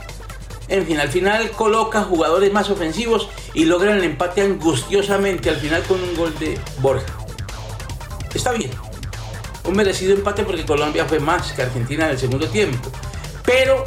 En 0.67 0.85
fin, 0.85 0.99
al 0.99 1.11
final 1.11 1.50
coloca 1.52 2.02
jugadores 2.02 2.52
más 2.52 2.71
ofensivos 2.71 3.29
y 3.55 3.67
logran 3.67 3.99
el 3.99 4.05
empate 4.05 4.43
angustiosamente 4.43 5.49
al 5.49 5.57
final 5.57 5.83
con 5.85 6.02
un 6.02 6.17
gol 6.17 6.35
de 6.41 6.59
Borja. 6.81 7.07
Está 8.35 8.50
bien. 8.52 8.71
Un 9.64 9.76
merecido 9.76 10.12
empate 10.12 10.43
porque 10.43 10.64
Colombia 10.64 11.05
fue 11.05 11.21
más 11.21 11.52
que 11.52 11.62
Argentina 11.62 12.07
en 12.07 12.11
el 12.12 12.19
segundo 12.19 12.49
tiempo. 12.49 12.91
Pero 13.45 13.85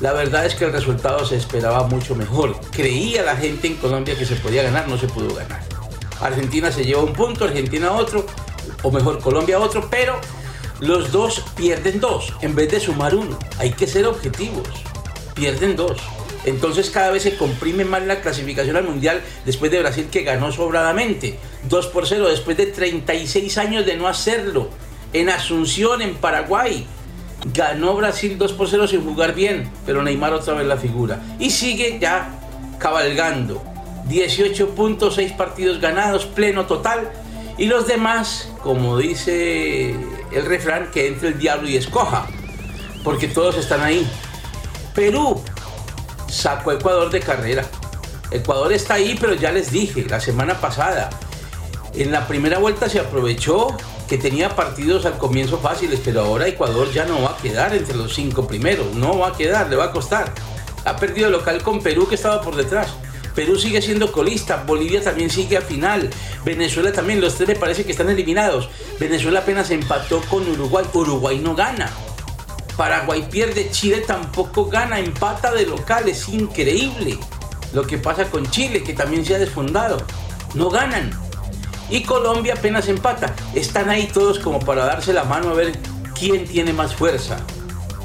la 0.00 0.12
verdad 0.12 0.46
es 0.46 0.54
que 0.54 0.64
el 0.64 0.72
resultado 0.72 1.24
se 1.26 1.36
esperaba 1.36 1.86
mucho 1.86 2.14
mejor. 2.14 2.58
Creía 2.70 3.22
la 3.22 3.36
gente 3.36 3.66
en 3.66 3.76
Colombia 3.76 4.16
que 4.16 4.24
se 4.24 4.36
podía 4.36 4.62
ganar, 4.62 4.88
no 4.88 4.96
se 4.96 5.06
pudo 5.06 5.34
ganar. 5.34 5.60
Argentina 6.20 6.72
se 6.72 6.84
lleva 6.84 7.02
un 7.02 7.12
punto, 7.12 7.44
Argentina 7.44 7.92
otro, 7.92 8.26
o 8.82 8.90
mejor 8.90 9.20
Colombia 9.20 9.58
otro, 9.58 9.88
pero 9.90 10.20
los 10.80 11.12
dos 11.12 11.44
pierden 11.56 12.00
dos 12.00 12.32
en 12.40 12.54
vez 12.54 12.70
de 12.70 12.80
sumar 12.80 13.14
uno. 13.14 13.38
Hay 13.58 13.72
que 13.72 13.86
ser 13.86 14.06
objetivos. 14.06 14.68
Pierden 15.34 15.76
dos. 15.76 15.98
Entonces 16.46 16.88
cada 16.88 17.10
vez 17.10 17.22
se 17.22 17.36
comprime 17.36 17.84
más 17.84 18.02
la 18.06 18.22
clasificación 18.22 18.76
al 18.76 18.84
Mundial 18.84 19.20
después 19.44 19.70
de 19.70 19.80
Brasil 19.80 20.08
que 20.10 20.22
ganó 20.22 20.50
sobradamente. 20.50 21.38
2 21.68 21.86
por 21.88 22.06
0 22.06 22.28
después 22.28 22.56
de 22.56 22.66
36 22.66 23.58
años 23.58 23.84
de 23.84 23.96
no 23.96 24.08
hacerlo. 24.08 24.70
En 25.12 25.28
Asunción, 25.28 26.00
en 26.00 26.14
Paraguay. 26.14 26.86
Ganó 27.46 27.94
Brasil 27.94 28.36
2 28.36 28.52
por 28.52 28.68
0 28.68 28.86
sin 28.86 29.04
jugar 29.04 29.34
bien, 29.34 29.70
pero 29.86 30.02
Neymar 30.02 30.34
otra 30.34 30.54
vez 30.54 30.66
la 30.66 30.76
figura. 30.76 31.20
Y 31.38 31.50
sigue 31.50 31.98
ya 31.98 32.30
cabalgando. 32.78 33.62
18.6 34.08 35.36
partidos 35.36 35.80
ganados, 35.80 36.26
pleno 36.26 36.66
total. 36.66 37.10
Y 37.56 37.66
los 37.66 37.86
demás, 37.86 38.50
como 38.62 38.98
dice 38.98 39.90
el 40.32 40.46
refrán, 40.46 40.90
que 40.90 41.08
entre 41.08 41.28
el 41.28 41.38
diablo 41.38 41.68
y 41.68 41.76
escoja. 41.76 42.26
porque 43.04 43.28
todos 43.28 43.56
están 43.56 43.80
ahí. 43.80 44.06
Perú 44.94 45.42
sacó 46.28 46.70
a 46.70 46.74
Ecuador 46.74 47.10
de 47.10 47.20
carrera. 47.20 47.64
Ecuador 48.30 48.72
está 48.72 48.94
ahí, 48.94 49.16
pero 49.18 49.34
ya 49.34 49.50
les 49.52 49.72
dije 49.72 50.04
la 50.08 50.20
semana 50.20 50.60
pasada, 50.60 51.10
en 51.94 52.12
la 52.12 52.28
primera 52.28 52.58
vuelta 52.58 52.88
se 52.88 53.00
aprovechó 53.00 53.76
que 54.10 54.18
tenía 54.18 54.56
partidos 54.56 55.06
al 55.06 55.18
comienzo 55.18 55.58
fáciles, 55.58 56.00
pero 56.04 56.22
ahora 56.22 56.48
Ecuador 56.48 56.90
ya 56.92 57.04
no 57.04 57.22
va 57.22 57.30
a 57.30 57.36
quedar 57.36 57.72
entre 57.76 57.96
los 57.96 58.12
cinco 58.12 58.44
primeros, 58.44 58.92
no 58.96 59.16
va 59.20 59.28
a 59.28 59.36
quedar, 59.36 59.70
le 59.70 59.76
va 59.76 59.84
a 59.84 59.92
costar. 59.92 60.34
Ha 60.84 60.96
perdido 60.96 61.30
local 61.30 61.62
con 61.62 61.80
Perú 61.80 62.08
que 62.08 62.16
estaba 62.16 62.42
por 62.42 62.56
detrás. 62.56 62.88
Perú 63.36 63.56
sigue 63.56 63.80
siendo 63.80 64.10
colista, 64.10 64.64
Bolivia 64.66 65.00
también 65.00 65.30
sigue 65.30 65.56
a 65.56 65.60
final, 65.60 66.10
Venezuela 66.44 66.90
también, 66.90 67.20
los 67.20 67.36
tres 67.36 67.50
me 67.50 67.54
parece 67.54 67.84
que 67.84 67.92
están 67.92 68.10
eliminados. 68.10 68.68
Venezuela 68.98 69.40
apenas 69.40 69.70
empató 69.70 70.20
con 70.22 70.42
Uruguay, 70.50 70.84
Uruguay 70.92 71.38
no 71.38 71.54
gana. 71.54 71.88
Paraguay 72.76 73.28
pierde, 73.30 73.70
Chile 73.70 74.02
tampoco 74.04 74.64
gana, 74.64 74.98
empata 74.98 75.52
de 75.54 75.66
local, 75.66 76.08
es 76.08 76.28
increíble. 76.28 77.16
Lo 77.72 77.86
que 77.86 77.96
pasa 77.96 78.28
con 78.28 78.50
Chile, 78.50 78.82
que 78.82 78.92
también 78.92 79.24
se 79.24 79.36
ha 79.36 79.38
desfondado, 79.38 80.02
no 80.54 80.68
ganan. 80.68 81.29
Y 81.90 82.02
Colombia 82.02 82.54
apenas 82.56 82.88
empata. 82.88 83.34
Están 83.54 83.90
ahí 83.90 84.06
todos 84.06 84.38
como 84.38 84.60
para 84.60 84.84
darse 84.84 85.12
la 85.12 85.24
mano 85.24 85.50
a 85.50 85.54
ver 85.54 85.72
quién 86.18 86.46
tiene 86.46 86.72
más 86.72 86.94
fuerza 86.94 87.38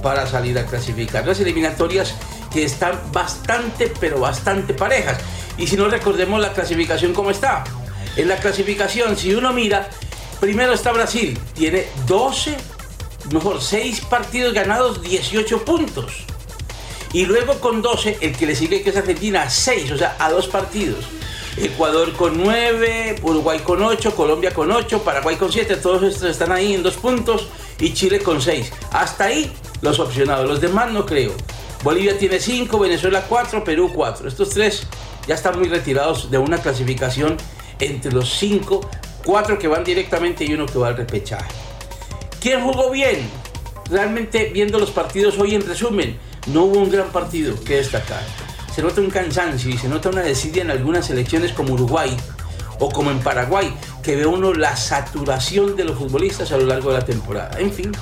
para 0.02 0.26
salir 0.28 0.58
a 0.58 0.66
clasificar. 0.66 1.26
Las 1.26 1.40
eliminatorias 1.40 2.16
que 2.52 2.64
están 2.64 3.00
bastante, 3.12 3.92
pero 4.00 4.20
bastante 4.20 4.74
parejas. 4.74 5.20
Y 5.58 5.68
si 5.68 5.78
no 5.78 5.88
recordemos 5.88 6.42
la 6.42 6.54
clasificación 6.54 7.14
como 7.14 7.32
está. 7.32 7.64
En 8.16 8.28
la 8.28 8.38
clasificación, 8.38 9.18
si 9.18 9.36
uno 9.36 9.54
mira, 9.54 9.90
primero 10.40 10.74
está 10.74 10.92
Brasil, 10.92 11.38
tiene 11.54 11.86
12, 12.08 12.56
mejor 13.32 13.62
6 13.62 14.02
partidos 14.10 14.54
ganados, 14.54 15.02
18 15.02 15.66
puntos. 15.66 16.26
Y 17.14 17.26
luego 17.26 17.60
con 17.60 17.82
12, 17.82 18.18
el 18.22 18.36
que 18.36 18.46
le 18.46 18.56
sigue 18.56 18.82
que 18.82 18.90
es 18.90 18.98
Argentina, 18.98 19.50
6, 19.50 19.92
o 19.92 19.98
sea, 19.98 20.16
a 20.20 20.30
dos 20.30 20.48
partidos. 20.48 21.06
Ecuador 21.58 22.12
con 22.14 22.42
9, 22.42 23.18
Uruguay 23.22 23.60
con 23.60 23.82
8, 23.82 24.14
Colombia 24.16 24.54
con 24.54 24.72
8, 24.72 25.04
Paraguay 25.04 25.38
con 25.38 25.52
7, 25.52 25.78
todos 25.78 26.04
estos 26.04 26.30
están 26.30 26.52
ahí 26.52 26.74
en 26.74 26.84
dos 26.84 26.98
puntos 26.98 27.48
y 27.80 27.94
Chile 27.94 28.20
con 28.20 28.42
6. 28.42 28.72
Hasta 28.92 29.26
ahí 29.26 29.52
los 29.82 30.00
opcionados, 30.00 30.48
los 30.48 30.60
demás 30.60 30.92
no 30.92 31.06
creo. 31.06 31.32
Bolivia 31.84 32.18
tiene 32.18 32.40
5, 32.40 32.78
Venezuela 32.80 33.26
4, 33.30 33.64
Perú 33.64 33.92
4. 33.94 34.28
Estos 34.28 34.50
tres 34.50 34.88
ya 35.28 35.36
están 35.36 35.58
muy 35.58 35.70
retirados 35.70 36.30
de 36.30 36.38
una 36.38 36.58
clasificación 36.58 37.38
entre 37.80 38.12
los 38.12 38.34
5, 38.38 38.90
4 39.24 39.60
que 39.60 39.68
van 39.68 39.84
directamente 39.84 40.44
y 40.44 40.54
uno 40.54 40.66
que 40.66 40.78
va 40.78 40.90
al 40.90 40.98
repechaje. 40.98 41.50
¿Quién 42.42 42.62
jugó 42.62 42.92
bien? 42.92 43.30
Realmente 43.90 44.50
viendo 44.54 44.78
los 44.78 44.92
partidos 44.92 45.38
hoy 45.38 45.56
en 45.56 45.66
resumen, 45.66 46.18
no 46.48 46.64
hubo 46.64 46.80
un 46.80 46.92
gran 46.92 47.12
partido 47.12 47.56
que 47.64 47.78
destacar. 47.78 48.45
Se 48.76 48.82
nota 48.82 49.00
un 49.00 49.10
cansancio 49.10 49.70
y 49.70 49.78
se 49.78 49.88
nota 49.88 50.10
una 50.10 50.22
desidia 50.22 50.62
en 50.62 50.70
algunas 50.70 51.06
selecciones 51.06 51.54
como 51.54 51.76
Uruguay 51.76 52.14
o 52.80 52.90
como 52.90 53.10
en 53.10 53.20
Paraguay, 53.20 53.74
que 54.04 54.18
ve 54.18 54.26
uno 54.26 54.54
la 54.54 54.76
saturación 54.76 55.78
de 55.78 55.86
los 55.86 55.98
futbolistas 55.98 56.52
a 56.52 56.58
lo 56.58 56.66
largo 56.66 56.92
de 56.92 57.00
la 57.00 57.06
temporada. 57.06 57.58
En 57.58 57.72
fin, 57.72 57.94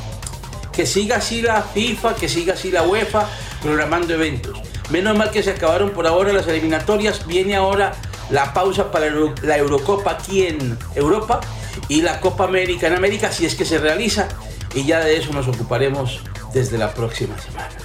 que 0.71 0.87
siga 0.87 1.17
así 1.17 1.43
la 1.43 1.61
FIFA, 1.61 2.15
que 2.15 2.27
siga 2.27 2.55
así 2.55 2.71
la 2.71 2.81
UEFA, 2.81 3.29
programando 3.61 4.15
eventos. 4.15 4.59
Menos 4.89 5.15
mal 5.15 5.29
que 5.29 5.43
se 5.43 5.51
acabaron 5.51 5.91
por 5.91 6.07
ahora 6.07 6.33
las 6.33 6.47
eliminatorias, 6.47 7.27
viene 7.27 7.55
ahora 7.55 7.93
la 8.31 8.51
pausa 8.51 8.91
para 8.91 9.11
la 9.43 9.57
Eurocopa 9.57 10.09
aquí 10.09 10.47
en 10.47 10.75
Europa 10.95 11.39
y 11.87 12.01
la 12.01 12.19
Copa 12.19 12.45
América 12.45 12.87
en 12.87 12.95
América, 12.95 13.31
si 13.31 13.45
es 13.45 13.53
que 13.53 13.63
se 13.63 13.77
realiza, 13.77 14.27
y 14.73 14.85
ya 14.85 15.01
de 15.01 15.17
eso 15.17 15.33
nos 15.33 15.47
ocuparemos 15.47 16.21
desde 16.51 16.79
la 16.79 16.95
próxima 16.95 17.37
semana. 17.37 17.82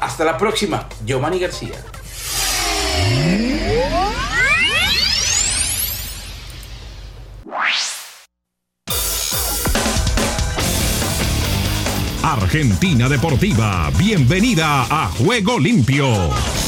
Hasta 0.00 0.24
la 0.24 0.38
próxima, 0.38 0.88
Giovanni 1.04 1.38
García. 1.38 1.74
Argentina 12.22 13.08
Deportiva, 13.08 13.90
bienvenida 13.96 14.82
a 14.90 15.08
Juego 15.08 15.58
Limpio. 15.58 16.59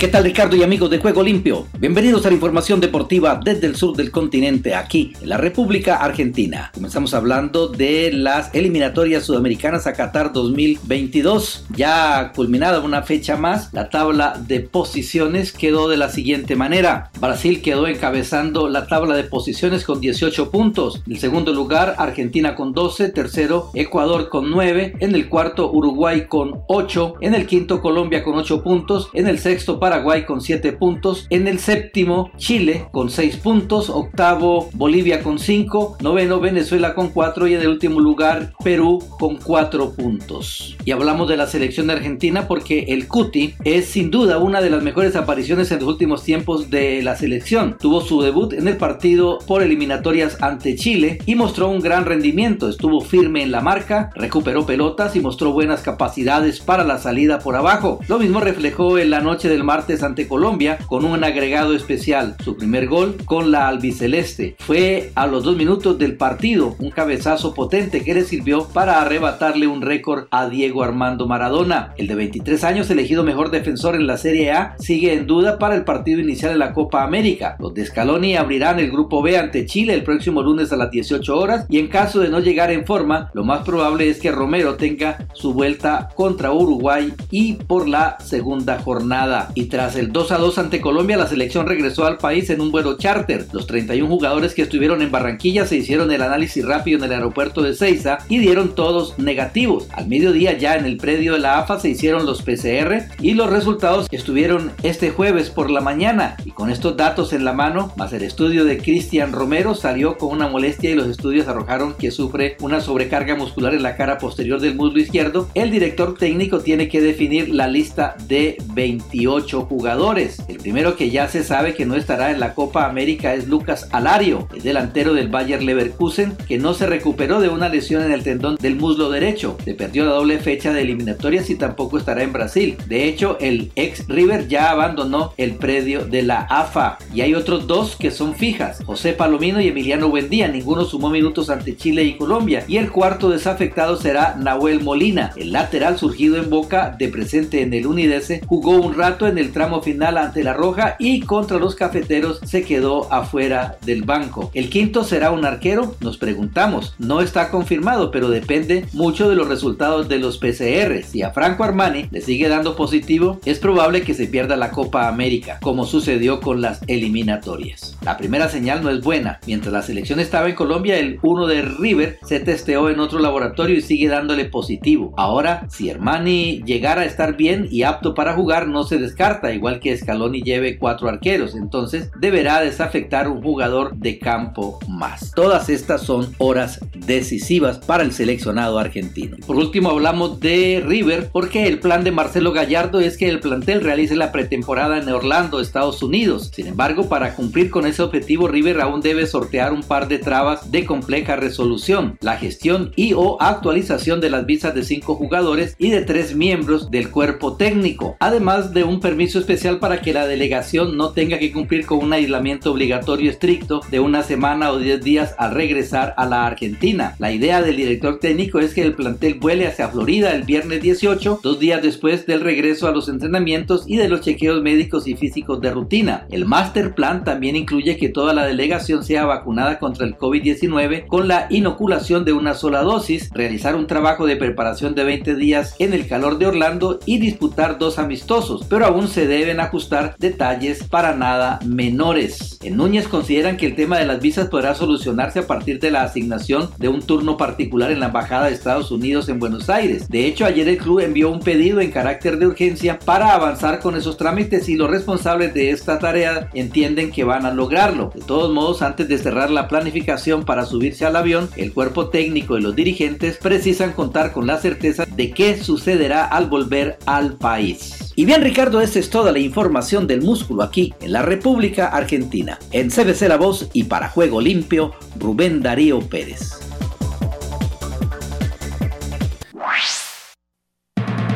¿Qué 0.00 0.08
tal 0.08 0.24
Ricardo 0.24 0.56
y 0.56 0.62
amigos 0.62 0.88
de 0.88 0.96
Juego 0.96 1.22
Limpio? 1.22 1.66
Bienvenidos 1.78 2.24
a 2.24 2.30
la 2.30 2.34
información 2.34 2.80
deportiva 2.80 3.38
desde 3.44 3.66
el 3.66 3.76
sur 3.76 3.94
del 3.94 4.10
continente, 4.10 4.74
aquí 4.74 5.12
en 5.20 5.28
la 5.28 5.36
República 5.36 5.96
Argentina. 5.96 6.70
Comenzamos 6.72 7.12
hablando 7.12 7.68
de 7.68 8.10
las 8.10 8.48
eliminatorias 8.54 9.24
sudamericanas 9.24 9.86
a 9.86 9.92
Qatar 9.92 10.32
2022. 10.32 11.66
Ya 11.76 12.32
culminada 12.34 12.80
una 12.80 13.02
fecha 13.02 13.36
más, 13.36 13.74
la 13.74 13.90
tabla 13.90 14.40
de 14.40 14.60
posiciones 14.60 15.52
quedó 15.52 15.86
de 15.90 15.98
la 15.98 16.08
siguiente 16.08 16.56
manera. 16.56 17.10
Brasil 17.20 17.60
quedó 17.60 17.86
encabezando 17.86 18.70
la 18.70 18.86
tabla 18.86 19.14
de 19.14 19.24
posiciones 19.24 19.84
con 19.84 20.00
18 20.00 20.50
puntos. 20.50 21.02
En 21.06 21.12
el 21.12 21.18
segundo 21.18 21.52
lugar, 21.52 21.96
Argentina 21.98 22.54
con 22.54 22.72
12. 22.72 23.10
Tercero, 23.10 23.70
Ecuador 23.74 24.30
con 24.30 24.50
9. 24.50 24.94
En 25.00 25.14
el 25.14 25.28
cuarto, 25.28 25.70
Uruguay 25.70 26.24
con 26.26 26.62
8. 26.68 27.16
En 27.20 27.34
el 27.34 27.46
quinto, 27.46 27.82
Colombia 27.82 28.24
con 28.24 28.38
8 28.38 28.62
puntos. 28.62 29.10
En 29.12 29.26
el 29.26 29.38
sexto, 29.38 29.78
Paraguay 29.78 29.89
con 30.26 30.40
7 30.40 30.72
puntos. 30.72 31.26
En 31.30 31.48
el 31.48 31.58
séptimo, 31.58 32.30
Chile 32.36 32.86
con 32.92 33.10
6 33.10 33.36
puntos. 33.38 33.90
Octavo, 33.90 34.70
Bolivia 34.72 35.22
con 35.22 35.38
5. 35.38 35.98
Noveno, 36.00 36.40
Venezuela 36.40 36.94
con 36.94 37.08
4. 37.10 37.48
Y 37.48 37.54
en 37.54 37.60
el 37.60 37.68
último 37.68 38.00
lugar, 38.00 38.52
Perú 38.62 39.02
con 39.18 39.36
4 39.36 39.92
puntos. 39.92 40.76
Y 40.84 40.92
hablamos 40.92 41.28
de 41.28 41.36
la 41.36 41.46
selección 41.46 41.88
de 41.88 41.94
Argentina 41.94 42.46
porque 42.46 42.86
el 42.88 43.08
Cuti 43.08 43.54
es 43.64 43.86
sin 43.86 44.10
duda 44.10 44.38
una 44.38 44.60
de 44.62 44.70
las 44.70 44.82
mejores 44.82 45.16
apariciones 45.16 45.70
en 45.72 45.80
los 45.80 45.88
últimos 45.88 46.22
tiempos 46.22 46.70
de 46.70 47.02
la 47.02 47.16
selección. 47.16 47.76
Tuvo 47.78 48.00
su 48.00 48.22
debut 48.22 48.52
en 48.52 48.68
el 48.68 48.76
partido 48.76 49.38
por 49.46 49.62
eliminatorias 49.62 50.40
ante 50.40 50.76
Chile 50.76 51.18
y 51.26 51.34
mostró 51.34 51.68
un 51.68 51.80
gran 51.80 52.04
rendimiento. 52.04 52.68
Estuvo 52.68 53.00
firme 53.00 53.42
en 53.42 53.50
la 53.50 53.60
marca, 53.60 54.10
recuperó 54.14 54.64
pelotas 54.64 55.16
y 55.16 55.20
mostró 55.20 55.52
buenas 55.52 55.82
capacidades 55.82 56.60
para 56.60 56.84
la 56.84 56.98
salida 56.98 57.40
por 57.40 57.56
abajo. 57.56 58.00
Lo 58.08 58.18
mismo 58.18 58.40
reflejó 58.40 58.98
en 58.98 59.10
la 59.10 59.20
noche 59.20 59.48
del 59.48 59.64
martes 59.80 60.02
ante 60.02 60.28
Colombia 60.28 60.76
con 60.88 61.06
un 61.06 61.24
agregado 61.24 61.74
especial. 61.74 62.36
Su 62.44 62.54
primer 62.54 62.86
gol 62.86 63.16
con 63.24 63.50
la 63.50 63.66
albiceleste 63.66 64.56
fue 64.58 65.10
a 65.14 65.26
los 65.26 65.42
dos 65.42 65.56
minutos 65.56 65.98
del 65.98 66.18
partido, 66.18 66.76
un 66.80 66.90
cabezazo 66.90 67.54
potente 67.54 68.04
que 68.04 68.12
le 68.12 68.24
sirvió 68.24 68.68
para 68.68 69.00
arrebatarle 69.00 69.66
un 69.66 69.80
récord 69.80 70.26
a 70.30 70.50
Diego 70.50 70.82
Armando 70.82 71.26
Maradona. 71.26 71.94
El 71.96 72.08
de 72.08 72.14
23 72.14 72.62
años, 72.64 72.90
elegido 72.90 73.24
mejor 73.24 73.50
defensor 73.50 73.94
en 73.94 74.06
la 74.06 74.18
Serie 74.18 74.52
A, 74.52 74.74
sigue 74.78 75.14
en 75.14 75.26
duda 75.26 75.58
para 75.58 75.76
el 75.76 75.84
partido 75.84 76.20
inicial 76.20 76.52
de 76.52 76.58
la 76.58 76.74
Copa 76.74 77.02
América. 77.02 77.56
Los 77.58 77.72
de 77.72 77.86
Scaloni 77.86 78.36
abrirán 78.36 78.80
el 78.80 78.90
grupo 78.90 79.22
B 79.22 79.38
ante 79.38 79.64
Chile 79.64 79.94
el 79.94 80.04
próximo 80.04 80.42
lunes 80.42 80.70
a 80.72 80.76
las 80.76 80.90
18 80.90 81.38
horas 81.38 81.64
y 81.70 81.78
en 81.78 81.88
caso 81.88 82.20
de 82.20 82.28
no 82.28 82.40
llegar 82.40 82.70
en 82.70 82.84
forma, 82.84 83.30
lo 83.32 83.44
más 83.44 83.64
probable 83.64 84.10
es 84.10 84.20
que 84.20 84.30
Romero 84.30 84.74
tenga 84.74 85.26
su 85.32 85.54
vuelta 85.54 86.10
contra 86.14 86.52
Uruguay 86.52 87.14
y 87.30 87.54
por 87.54 87.88
la 87.88 88.18
segunda 88.20 88.78
jornada. 88.78 89.48
Tras 89.70 89.94
el 89.96 90.12
2 90.12 90.32
a 90.32 90.38
2 90.38 90.58
ante 90.58 90.80
Colombia, 90.80 91.16
la 91.16 91.28
selección 91.28 91.66
regresó 91.66 92.04
al 92.04 92.18
país 92.18 92.50
en 92.50 92.60
un 92.60 92.72
vuelo 92.72 92.98
charter. 92.98 93.46
Los 93.52 93.66
31 93.66 94.08
jugadores 94.08 94.52
que 94.52 94.62
estuvieron 94.62 95.00
en 95.00 95.12
Barranquilla 95.12 95.64
se 95.64 95.76
hicieron 95.76 96.10
el 96.10 96.22
análisis 96.22 96.64
rápido 96.64 96.98
en 96.98 97.04
el 97.04 97.12
aeropuerto 97.12 97.62
de 97.62 97.74
Ceiza 97.74 98.18
y 98.28 98.38
dieron 98.38 98.74
todos 98.74 99.18
negativos. 99.18 99.86
Al 99.92 100.08
mediodía 100.08 100.58
ya 100.58 100.76
en 100.76 100.86
el 100.86 100.96
predio 100.96 101.34
de 101.34 101.38
la 101.38 101.58
AFA 101.58 101.78
se 101.78 101.88
hicieron 101.88 102.26
los 102.26 102.42
PCR 102.42 103.04
y 103.20 103.34
los 103.34 103.48
resultados 103.48 104.08
estuvieron 104.10 104.72
este 104.82 105.10
jueves 105.10 105.50
por 105.50 105.70
la 105.70 105.80
mañana. 105.80 106.36
Y 106.44 106.50
con 106.50 106.68
estos 106.68 106.96
datos 106.96 107.32
en 107.32 107.44
la 107.44 107.52
mano, 107.52 107.92
más 107.96 108.12
el 108.12 108.24
estudio 108.24 108.64
de 108.64 108.78
Cristian 108.78 109.32
Romero 109.32 109.76
salió 109.76 110.18
con 110.18 110.30
una 110.30 110.48
molestia 110.48 110.90
y 110.90 110.94
los 110.94 111.06
estudios 111.06 111.46
arrojaron 111.46 111.94
que 111.94 112.10
sufre 112.10 112.56
una 112.60 112.80
sobrecarga 112.80 113.36
muscular 113.36 113.72
en 113.74 113.84
la 113.84 113.96
cara 113.96 114.18
posterior 114.18 114.60
del 114.60 114.74
muslo 114.74 115.00
izquierdo. 115.00 115.48
El 115.54 115.70
director 115.70 116.18
técnico 116.18 116.58
tiene 116.58 116.88
que 116.88 117.00
definir 117.00 117.54
la 117.54 117.68
lista 117.68 118.16
de 118.26 118.56
28 118.74 119.59
jugadores. 119.66 120.42
El 120.48 120.58
primero 120.58 120.96
que 120.96 121.10
ya 121.10 121.28
se 121.28 121.44
sabe 121.44 121.74
que 121.74 121.86
no 121.86 121.94
estará 121.94 122.30
en 122.30 122.40
la 122.40 122.54
Copa 122.54 122.86
América 122.86 123.34
es 123.34 123.48
Lucas 123.48 123.88
Alario, 123.92 124.48
el 124.54 124.62
delantero 124.62 125.14
del 125.14 125.28
Bayer 125.28 125.62
Leverkusen, 125.62 126.36
que 126.48 126.58
no 126.58 126.74
se 126.74 126.86
recuperó 126.86 127.40
de 127.40 127.48
una 127.48 127.68
lesión 127.68 128.02
en 128.02 128.12
el 128.12 128.22
tendón 128.22 128.56
del 128.56 128.76
muslo 128.76 129.10
derecho. 129.10 129.56
Se 129.64 129.74
perdió 129.74 130.04
la 130.04 130.12
doble 130.12 130.38
fecha 130.38 130.72
de 130.72 130.82
eliminatorias 130.82 131.50
y 131.50 131.56
tampoco 131.56 131.98
estará 131.98 132.22
en 132.22 132.32
Brasil. 132.32 132.76
De 132.86 133.04
hecho, 133.04 133.38
el 133.40 133.72
ex 133.76 134.06
River 134.08 134.48
ya 134.48 134.70
abandonó 134.70 135.32
el 135.36 135.54
predio 135.54 136.04
de 136.04 136.22
la 136.22 136.40
AFA. 136.42 136.98
Y 137.14 137.20
hay 137.20 137.34
otros 137.34 137.66
dos 137.66 137.96
que 137.96 138.10
son 138.10 138.34
fijas, 138.34 138.82
José 138.84 139.12
Palomino 139.12 139.60
y 139.60 139.68
Emiliano 139.68 140.08
Buendía. 140.08 140.48
Ninguno 140.48 140.84
sumó 140.84 141.10
minutos 141.10 141.50
ante 141.50 141.76
Chile 141.76 142.04
y 142.04 142.16
Colombia. 142.16 142.64
Y 142.68 142.76
el 142.76 142.90
cuarto 142.90 143.30
desafectado 143.30 143.96
será 143.96 144.36
Nahuel 144.38 144.82
Molina, 144.82 145.32
el 145.36 145.52
lateral 145.52 145.98
surgido 145.98 146.36
en 146.36 146.50
Boca 146.50 146.94
de 146.98 147.08
presente 147.08 147.62
en 147.62 147.72
el 147.74 147.86
Unidese. 147.86 148.40
Jugó 148.46 148.72
un 148.72 148.94
rato 148.94 149.26
en 149.26 149.38
el 149.38 149.49
el 149.50 149.54
tramo 149.54 149.82
final 149.82 150.16
ante 150.16 150.44
la 150.44 150.52
Roja 150.52 150.94
y 151.00 151.22
contra 151.22 151.58
los 151.58 151.74
cafeteros 151.74 152.38
se 152.44 152.62
quedó 152.62 153.12
afuera 153.12 153.78
del 153.84 154.04
banco. 154.04 154.52
¿El 154.54 154.70
quinto 154.70 155.02
será 155.02 155.32
un 155.32 155.44
arquero? 155.44 155.96
Nos 155.98 156.18
preguntamos. 156.18 156.94
No 157.00 157.20
está 157.20 157.50
confirmado, 157.50 158.12
pero 158.12 158.30
depende 158.30 158.86
mucho 158.92 159.28
de 159.28 159.34
los 159.34 159.48
resultados 159.48 160.08
de 160.08 160.20
los 160.20 160.38
PCR. 160.38 161.02
Si 161.04 161.22
a 161.22 161.32
Franco 161.32 161.64
Armani 161.64 162.06
le 162.12 162.20
sigue 162.20 162.48
dando 162.48 162.76
positivo, 162.76 163.40
es 163.44 163.58
probable 163.58 164.02
que 164.02 164.14
se 164.14 164.28
pierda 164.28 164.56
la 164.56 164.70
Copa 164.70 165.08
América, 165.08 165.58
como 165.60 165.84
sucedió 165.84 166.40
con 166.40 166.60
las 166.60 166.80
eliminatorias. 166.86 167.98
La 168.02 168.16
primera 168.16 168.48
señal 168.48 168.84
no 168.84 168.90
es 168.90 169.00
buena. 169.02 169.40
Mientras 169.48 169.72
la 169.72 169.82
selección 169.82 170.20
estaba 170.20 170.48
en 170.48 170.54
Colombia, 170.54 170.96
el 170.96 171.18
1 171.22 171.46
de 171.48 171.62
River 171.62 172.20
se 172.22 172.38
testeó 172.38 172.88
en 172.88 173.00
otro 173.00 173.18
laboratorio 173.18 173.76
y 173.76 173.82
sigue 173.82 174.06
dándole 174.06 174.44
positivo. 174.44 175.12
Ahora, 175.16 175.66
si 175.70 175.90
Armani 175.90 176.62
llegara 176.64 177.02
a 177.02 177.06
estar 177.06 177.36
bien 177.36 177.66
y 177.68 177.82
apto 177.82 178.14
para 178.14 178.34
jugar, 178.34 178.68
no 178.68 178.84
se 178.84 178.98
descarta, 178.98 179.39
igual 179.48 179.80
que 179.80 179.96
Scaloni 179.96 180.42
lleve 180.42 180.78
cuatro 180.78 181.08
arqueros, 181.08 181.54
entonces 181.54 182.10
deberá 182.18 182.60
desafectar 182.60 183.28
un 183.28 183.42
jugador 183.42 183.96
de 183.96 184.18
campo 184.18 184.78
más. 184.88 185.32
Todas 185.34 185.68
estas 185.68 186.02
son 186.02 186.34
horas 186.38 186.80
decisivas 186.94 187.78
para 187.78 188.02
el 188.02 188.12
seleccionado 188.12 188.78
argentino. 188.78 189.36
Por 189.46 189.56
último, 189.56 189.90
hablamos 189.90 190.40
de 190.40 190.82
River, 190.84 191.30
porque 191.32 191.66
el 191.66 191.78
plan 191.78 192.04
de 192.04 192.10
Marcelo 192.10 192.52
Gallardo 192.52 193.00
es 193.00 193.16
que 193.16 193.28
el 193.28 193.40
plantel 193.40 193.80
realice 193.80 194.16
la 194.16 194.32
pretemporada 194.32 194.98
en 194.98 195.08
Orlando, 195.08 195.60
Estados 195.60 196.02
Unidos. 196.02 196.50
Sin 196.54 196.66
embargo, 196.66 197.08
para 197.08 197.34
cumplir 197.34 197.70
con 197.70 197.86
ese 197.86 198.02
objetivo, 198.02 198.48
River 198.48 198.80
aún 198.80 199.00
debe 199.00 199.26
sortear 199.26 199.72
un 199.72 199.82
par 199.82 200.08
de 200.08 200.18
trabas 200.18 200.70
de 200.70 200.84
compleja 200.84 201.36
resolución, 201.36 202.18
la 202.20 202.36
gestión 202.36 202.92
y 202.96 203.12
o 203.14 203.40
actualización 203.40 204.20
de 204.20 204.30
las 204.30 204.46
visas 204.46 204.74
de 204.74 204.84
cinco 204.84 205.14
jugadores 205.14 205.76
y 205.78 205.90
de 205.90 206.02
tres 206.02 206.34
miembros 206.34 206.90
del 206.90 207.10
cuerpo 207.10 207.56
técnico, 207.56 208.16
además 208.20 208.72
de 208.72 208.84
un 208.84 209.00
permiso 209.00 209.19
especial 209.20 209.78
para 209.78 210.00
que 210.00 210.14
la 210.14 210.26
delegación 210.26 210.96
no 210.96 211.10
tenga 211.10 211.38
que 211.38 211.52
cumplir 211.52 211.84
con 211.84 211.98
un 211.98 212.12
aislamiento 212.12 212.72
obligatorio 212.72 213.30
estricto 213.30 213.82
de 213.90 214.00
una 214.00 214.22
semana 214.22 214.70
o 214.72 214.78
diez 214.78 215.02
días 215.02 215.34
al 215.38 215.54
regresar 215.54 216.14
a 216.16 216.26
la 216.26 216.46
Argentina. 216.46 217.16
La 217.18 217.32
idea 217.32 217.60
del 217.60 217.76
director 217.76 218.18
técnico 218.18 218.60
es 218.60 218.72
que 218.72 218.82
el 218.82 218.94
plantel 218.94 219.34
vuele 219.34 219.66
hacia 219.66 219.88
Florida 219.88 220.32
el 220.32 220.44
viernes 220.44 220.80
18, 220.82 221.40
dos 221.42 221.58
días 221.58 221.82
después 221.82 222.26
del 222.26 222.40
regreso 222.40 222.88
a 222.88 222.92
los 222.92 223.08
entrenamientos 223.08 223.84
y 223.86 223.96
de 223.96 224.08
los 224.08 224.22
chequeos 224.22 224.62
médicos 224.62 225.06
y 225.06 225.14
físicos 225.16 225.60
de 225.60 225.70
rutina. 225.70 226.26
El 226.30 226.46
master 226.46 226.94
plan 226.94 227.24
también 227.24 227.56
incluye 227.56 227.96
que 227.96 228.08
toda 228.08 228.32
la 228.32 228.46
delegación 228.46 229.04
sea 229.04 229.26
vacunada 229.26 229.78
contra 229.78 230.06
el 230.06 230.16
COVID-19 230.16 231.06
con 231.06 231.28
la 231.28 231.46
inoculación 231.50 232.24
de 232.24 232.32
una 232.32 232.54
sola 232.54 232.82
dosis, 232.82 233.30
realizar 233.32 233.76
un 233.76 233.86
trabajo 233.86 234.26
de 234.26 234.36
preparación 234.36 234.94
de 234.94 235.04
20 235.04 235.34
días 235.34 235.76
en 235.78 235.92
el 235.92 236.06
calor 236.06 236.38
de 236.38 236.46
Orlando 236.46 237.00
y 237.04 237.18
disputar 237.18 237.78
dos 237.78 237.98
amistosos, 237.98 238.64
pero 238.68 238.86
aún 238.86 239.08
se 239.10 239.26
deben 239.26 239.60
ajustar 239.60 240.16
detalles 240.18 240.84
para 240.84 241.14
nada 241.14 241.58
menores. 241.64 242.58
En 242.62 242.76
Núñez 242.76 243.08
consideran 243.08 243.56
que 243.56 243.66
el 243.66 243.74
tema 243.74 243.98
de 243.98 244.06
las 244.06 244.20
visas 244.20 244.48
podrá 244.48 244.74
solucionarse 244.74 245.40
a 245.40 245.46
partir 245.46 245.80
de 245.80 245.90
la 245.90 246.02
asignación 246.02 246.70
de 246.78 246.88
un 246.88 247.02
turno 247.02 247.36
particular 247.36 247.90
en 247.90 248.00
la 248.00 248.06
Embajada 248.06 248.46
de 248.46 248.54
Estados 248.54 248.90
Unidos 248.90 249.28
en 249.28 249.38
Buenos 249.38 249.68
Aires. 249.68 250.08
De 250.08 250.26
hecho, 250.26 250.44
ayer 250.44 250.68
el 250.68 250.78
club 250.78 251.00
envió 251.00 251.30
un 251.30 251.40
pedido 251.40 251.80
en 251.80 251.90
carácter 251.90 252.38
de 252.38 252.46
urgencia 252.46 252.98
para 252.98 253.34
avanzar 253.34 253.80
con 253.80 253.96
esos 253.96 254.16
trámites 254.16 254.68
y 254.68 254.76
los 254.76 254.90
responsables 254.90 255.54
de 255.54 255.70
esta 255.70 255.98
tarea 255.98 256.48
entienden 256.54 257.10
que 257.10 257.24
van 257.24 257.46
a 257.46 257.52
lograrlo. 257.52 258.12
De 258.14 258.22
todos 258.22 258.52
modos, 258.52 258.82
antes 258.82 259.08
de 259.08 259.18
cerrar 259.18 259.50
la 259.50 259.68
planificación 259.68 260.44
para 260.44 260.66
subirse 260.66 261.04
al 261.04 261.16
avión, 261.16 261.48
el 261.56 261.72
cuerpo 261.72 262.08
técnico 262.08 262.56
y 262.56 262.62
los 262.62 262.76
dirigentes 262.76 263.38
precisan 263.38 263.92
contar 263.92 264.32
con 264.32 264.46
la 264.46 264.58
certeza 264.58 265.06
de 265.06 265.32
qué 265.32 265.56
sucederá 265.58 266.24
al 266.24 266.46
volver 266.46 266.98
al 267.06 267.34
país. 267.38 268.09
Y 268.20 268.26
bien 268.26 268.42
Ricardo, 268.42 268.82
esta 268.82 268.98
es 268.98 269.08
toda 269.08 269.32
la 269.32 269.38
información 269.38 270.06
del 270.06 270.20
músculo 270.20 270.62
aquí 270.62 270.92
en 271.00 271.12
la 271.14 271.22
República 271.22 271.86
Argentina. 271.86 272.58
En 272.70 272.90
CBC 272.90 273.22
La 273.28 273.38
Voz 273.38 273.70
y 273.72 273.84
para 273.84 274.10
Juego 274.10 274.42
Limpio, 274.42 274.92
Rubén 275.18 275.62
Darío 275.62 276.00
Pérez. 276.00 276.60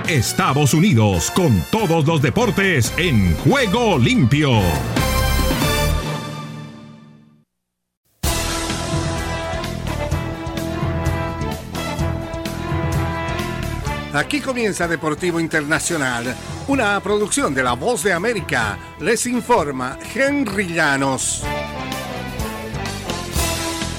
Estados 0.06 0.74
Unidos 0.74 1.30
con 1.30 1.58
todos 1.70 2.06
los 2.06 2.20
deportes 2.20 2.92
en 2.98 3.34
Juego 3.36 3.96
Limpio. 3.98 4.50
Aquí 14.14 14.40
comienza 14.40 14.86
Deportivo 14.86 15.40
Internacional, 15.40 16.36
una 16.68 16.98
producción 17.00 17.54
de 17.54 17.62
La 17.62 17.72
Voz 17.74 18.02
de 18.02 18.12
América. 18.12 18.78
Les 19.00 19.26
informa 19.26 19.98
Henry 20.14 20.68
Llanos. 20.68 21.42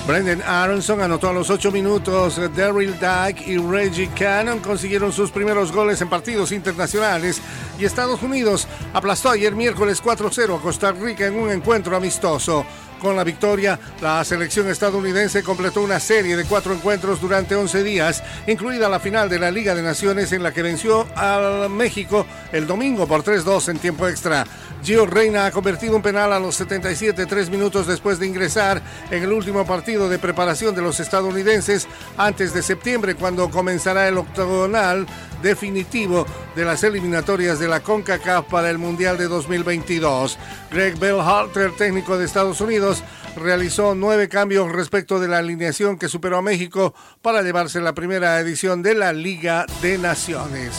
Brendan 0.08 0.42
Aronson 0.44 1.02
anotó 1.02 1.30
a 1.30 1.34
los 1.34 1.50
8 1.50 1.72
minutos. 1.72 2.40
Daryl 2.56 2.94
Dyke 3.00 3.48
y 3.48 3.58
Reggie 3.58 4.10
Cannon 4.16 4.60
consiguieron 4.60 5.12
sus 5.12 5.32
primeros 5.32 5.72
goles 5.72 6.00
en 6.02 6.10
partidos 6.10 6.52
internacionales. 6.52 7.42
Y 7.80 7.86
Estados 7.86 8.22
Unidos 8.22 8.68
aplastó 8.94 9.30
ayer 9.30 9.56
miércoles 9.56 10.04
4-0 10.04 10.58
a 10.58 10.62
Costa 10.62 10.92
Rica 10.92 11.26
en 11.26 11.36
un 11.36 11.52
encuentro 11.52 11.96
amistoso. 11.96 12.66
Con 13.00 13.16
la 13.16 13.24
victoria, 13.24 13.80
la 14.02 14.24
selección 14.24 14.70
estadounidense 14.70 15.44
completó 15.44 15.82
una 15.82 16.00
serie 16.00 16.36
de 16.36 16.46
cuatro 16.46 16.74
encuentros 16.74 17.22
durante 17.22 17.56
11 17.56 17.84
días, 17.84 18.24
incluida 18.48 18.90
la 18.90 19.00
final 19.00 19.30
de 19.30 19.38
la 19.38 19.52
Liga 19.52 19.76
de 19.76 19.84
Naciones 19.84 20.32
en 20.32 20.42
la 20.42 20.54
que 20.54 20.64
venció 20.64 21.06
al 21.16 21.70
México 21.70 22.26
el 22.52 22.66
domingo 22.66 23.06
por 23.06 23.24
3-2 23.24 23.70
en 23.70 23.80
tiempo 23.80 24.08
extra. 24.08 24.46
Gio 24.84 25.06
Reina 25.06 25.48
ha 25.48 25.52
convertido 25.52 25.96
un 25.96 26.02
penal 26.02 26.32
a 26.32 26.40
los 26.40 26.56
77, 26.56 27.26
tres 27.26 27.50
minutos 27.50 27.88
después 27.88 28.20
de 28.20 28.28
ingresar 28.28 28.82
en 29.10 29.24
el 29.24 29.32
último 29.32 29.66
partido 29.66 30.08
de 30.10 30.20
preparación 30.20 30.76
de 30.76 30.82
los 30.82 31.00
estadounidenses 31.00 31.88
antes 32.18 32.54
de 32.54 32.62
septiembre, 32.62 33.16
cuando 33.16 33.50
comenzará 33.50 34.08
el 34.08 34.18
octogonal 34.18 35.08
definitivo 35.42 36.26
de 36.56 36.66
las 36.66 36.84
eliminatorias 36.84 37.60
de 37.60 37.68
la 37.68 37.82
CONCACAF 37.82 38.46
para 38.46 38.70
el 38.70 38.78
Mundial 38.78 39.18
de 39.18 39.28
2022. 39.28 40.38
Greg 40.76 41.00
Bellhalter, 41.00 41.72
técnico 41.72 42.18
de 42.18 42.26
Estados 42.26 42.60
Unidos, 42.60 43.02
realizó 43.38 43.96
nueve 43.96 44.28
cambios 44.28 44.70
respecto 44.70 45.22
de 45.22 45.30
la 45.30 45.38
alineación 45.38 45.98
que 45.98 46.10
superó 46.10 46.40
a 46.40 46.42
México 46.42 46.94
para 47.22 47.44
llevarse 47.44 47.80
la 47.80 47.94
primera 47.94 48.38
edición 48.42 48.84
de 48.84 48.94
la 48.94 49.14
Liga 49.14 49.66
de 49.82 49.98
Naciones. 49.98 50.74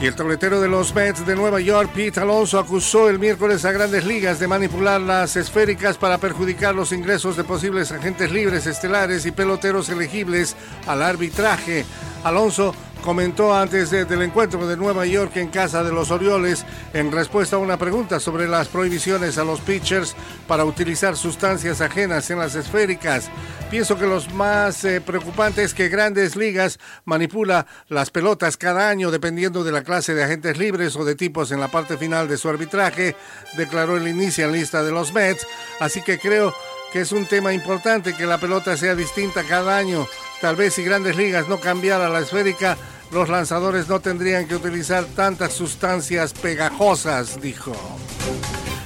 Y 0.00 0.06
el 0.06 0.14
tabletero 0.14 0.58
de 0.60 0.68
los 0.68 0.94
Mets 0.94 1.26
de 1.26 1.36
Nueva 1.36 1.60
York, 1.60 1.90
Pete 1.92 2.20
Alonso, 2.20 2.58
acusó 2.58 3.10
el 3.10 3.18
miércoles 3.18 3.64
a 3.66 3.72
grandes 3.72 4.06
ligas 4.06 4.38
de 4.38 4.48
manipular 4.48 4.98
las 4.98 5.36
esféricas 5.36 5.98
para 5.98 6.16
perjudicar 6.16 6.74
los 6.74 6.92
ingresos 6.92 7.36
de 7.36 7.44
posibles 7.44 7.92
agentes 7.92 8.32
libres, 8.32 8.66
estelares 8.66 9.26
y 9.26 9.32
peloteros 9.32 9.90
elegibles 9.90 10.56
al 10.86 11.02
arbitraje. 11.02 11.84
Alonso 12.24 12.74
comentó 13.08 13.54
antes 13.54 13.88
del 13.88 14.20
encuentro 14.20 14.66
de 14.66 14.76
Nueva 14.76 15.06
York 15.06 15.34
en 15.36 15.48
casa 15.48 15.82
de 15.82 15.90
los 15.90 16.10
Orioles 16.10 16.66
en 16.92 17.10
respuesta 17.10 17.56
a 17.56 17.58
una 17.58 17.78
pregunta 17.78 18.20
sobre 18.20 18.46
las 18.46 18.68
prohibiciones 18.68 19.38
a 19.38 19.44
los 19.44 19.62
pitchers 19.62 20.14
para 20.46 20.66
utilizar 20.66 21.16
sustancias 21.16 21.80
ajenas 21.80 22.28
en 22.28 22.38
las 22.38 22.54
esféricas. 22.54 23.30
Pienso 23.70 23.98
que 23.98 24.06
los 24.06 24.30
más 24.34 24.84
eh, 24.84 25.00
preocupantes 25.00 25.64
es 25.64 25.74
que 25.74 25.88
Grandes 25.88 26.36
Ligas 26.36 26.78
manipula 27.06 27.66
las 27.88 28.10
pelotas 28.10 28.58
cada 28.58 28.90
año 28.90 29.10
dependiendo 29.10 29.64
de 29.64 29.72
la 29.72 29.84
clase 29.84 30.12
de 30.12 30.24
agentes 30.24 30.58
libres 30.58 30.94
o 30.94 31.06
de 31.06 31.14
tipos 31.14 31.50
en 31.50 31.60
la 31.60 31.68
parte 31.68 31.96
final 31.96 32.28
de 32.28 32.36
su 32.36 32.50
arbitraje, 32.50 33.16
declaró 33.56 33.96
el 33.96 34.06
inicialista 34.06 34.82
de 34.82 34.92
los 34.92 35.14
Mets, 35.14 35.46
así 35.80 36.02
que 36.02 36.18
creo 36.18 36.52
que 36.92 37.00
es 37.00 37.12
un 37.12 37.24
tema 37.24 37.54
importante 37.54 38.14
que 38.14 38.26
la 38.26 38.36
pelota 38.36 38.76
sea 38.76 38.94
distinta 38.94 39.44
cada 39.44 39.78
año. 39.78 40.06
Tal 40.40 40.54
vez 40.54 40.74
si 40.74 40.84
grandes 40.84 41.16
ligas 41.16 41.48
no 41.48 41.58
cambiara 41.58 42.08
la 42.08 42.20
esférica, 42.20 42.76
los 43.10 43.28
lanzadores 43.28 43.88
no 43.88 44.00
tendrían 44.00 44.46
que 44.46 44.54
utilizar 44.54 45.04
tantas 45.04 45.52
sustancias 45.52 46.32
pegajosas, 46.32 47.40
dijo. 47.40 47.72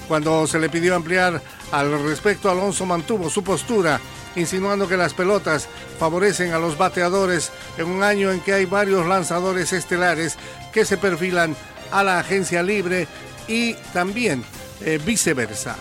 Cuando 0.09 0.47
se 0.47 0.59
le 0.59 0.71
pidió 0.71 0.95
ampliar 0.95 1.43
al 1.71 2.03
respecto, 2.05 2.51
Alonso 2.51 2.87
mantuvo 2.87 3.29
su 3.29 3.45
postura, 3.45 4.01
insinuando 4.35 4.89
que 4.89 4.97
las 4.97 5.13
pelotas 5.13 5.69
favorecen 5.99 6.53
a 6.53 6.59
los 6.59 6.79
bateadores 6.79 7.51
en 7.77 7.87
un 7.87 8.03
año 8.03 8.31
en 8.31 8.41
que 8.41 8.55
hay 8.55 8.65
varios 8.65 9.07
lanzadores 9.07 9.73
estelares 9.73 10.39
que 10.73 10.85
se 10.87 10.97
perfilan 10.97 11.55
a 11.91 12.03
la 12.03 12.19
agencia 12.19 12.63
libre 12.63 13.07
y 13.47 13.75
también 13.93 14.43
eh, 14.81 14.99
viceversa. 15.05 15.77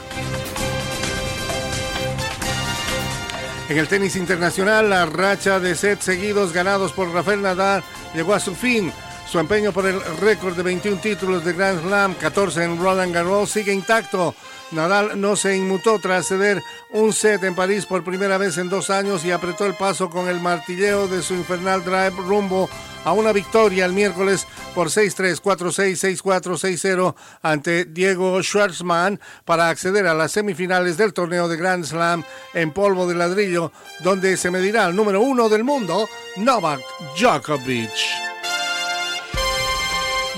En 3.72 3.78
el 3.78 3.88
tenis 3.88 4.18
internacional, 4.18 4.90
la 4.90 5.06
racha 5.06 5.58
de 5.62 5.76
sets 5.76 6.04
seguidos 6.04 6.52
ganados 6.52 6.92
por 6.92 7.10
Rafael 7.10 7.42
Nadal 7.42 7.82
llegó 8.14 8.34
a 8.34 8.40
su 8.42 8.54
fin. 8.54 8.92
Su 9.26 9.40
empeño 9.40 9.72
por 9.72 9.86
el 9.86 10.02
récord 10.20 10.58
de 10.58 10.64
21 10.64 11.00
títulos 11.00 11.46
de 11.46 11.54
Grand 11.54 11.82
Slam, 11.82 12.16
14 12.16 12.66
en 12.66 12.78
Roland 12.78 13.14
Garros, 13.14 13.50
sigue 13.50 13.72
intacto. 13.72 14.36
Nadal 14.72 15.20
no 15.20 15.36
se 15.36 15.56
inmutó 15.58 16.00
tras 16.00 16.28
ceder 16.28 16.64
un 16.92 17.12
set 17.14 17.44
en 17.44 17.56
París 17.56 17.86
por 17.86 18.04
primera 18.04 18.38
vez 18.38 18.58
en 18.58 18.70
dos 18.70 18.90
años 18.90 19.26
y 19.26 19.32
apretó 19.32 19.66
el 19.66 19.74
paso 19.74 20.10
con 20.10 20.30
el 20.30 20.40
martilleo 20.40 21.08
de 21.08 21.22
su 21.22 21.34
infernal 21.34 21.84
drive 21.84 22.16
rumbo 22.28 22.70
a 23.04 23.14
una 23.14 23.32
victoria 23.32 23.86
el 23.86 23.94
miércoles 23.94 24.48
por 24.74 24.88
6-3, 24.88 25.42
4-6, 25.42 26.22
6-4, 26.22 26.42
6-0 26.58 27.16
ante 27.42 27.86
Diego 27.86 28.42
Schwartzman 28.42 29.20
para 29.46 29.70
acceder 29.70 30.08
a 30.08 30.14
las 30.14 30.32
semifinales 30.32 30.98
del 30.98 31.14
torneo 31.14 31.48
de 31.48 31.58
Grand 31.58 31.84
Slam 31.84 32.24
en 32.54 32.72
polvo 32.72 33.08
de 33.08 33.16
ladrillo, 33.16 33.72
donde 34.00 34.38
se 34.38 34.52
medirá 34.52 34.88
el 34.88 34.96
número 34.96 35.22
uno 35.22 35.50
del 35.50 35.64
mundo, 35.64 36.08
Novak 36.38 36.82
Djokovic. 37.18 38.31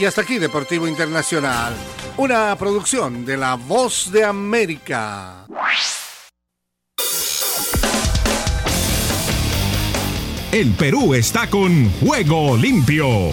Y 0.03 0.05
hasta 0.05 0.23
aquí 0.23 0.37
Deportivo 0.37 0.85
Internacional, 0.85 1.73
una 2.17 2.53
producción 2.57 3.25
de 3.25 3.37
La 3.37 3.55
Voz 3.55 4.11
de 4.11 4.25
América. 4.25 5.47
El 10.51 10.73
Perú 10.73 11.13
está 11.13 11.49
con 11.49 11.89
Juego 12.01 12.57
Limpio. 12.57 13.29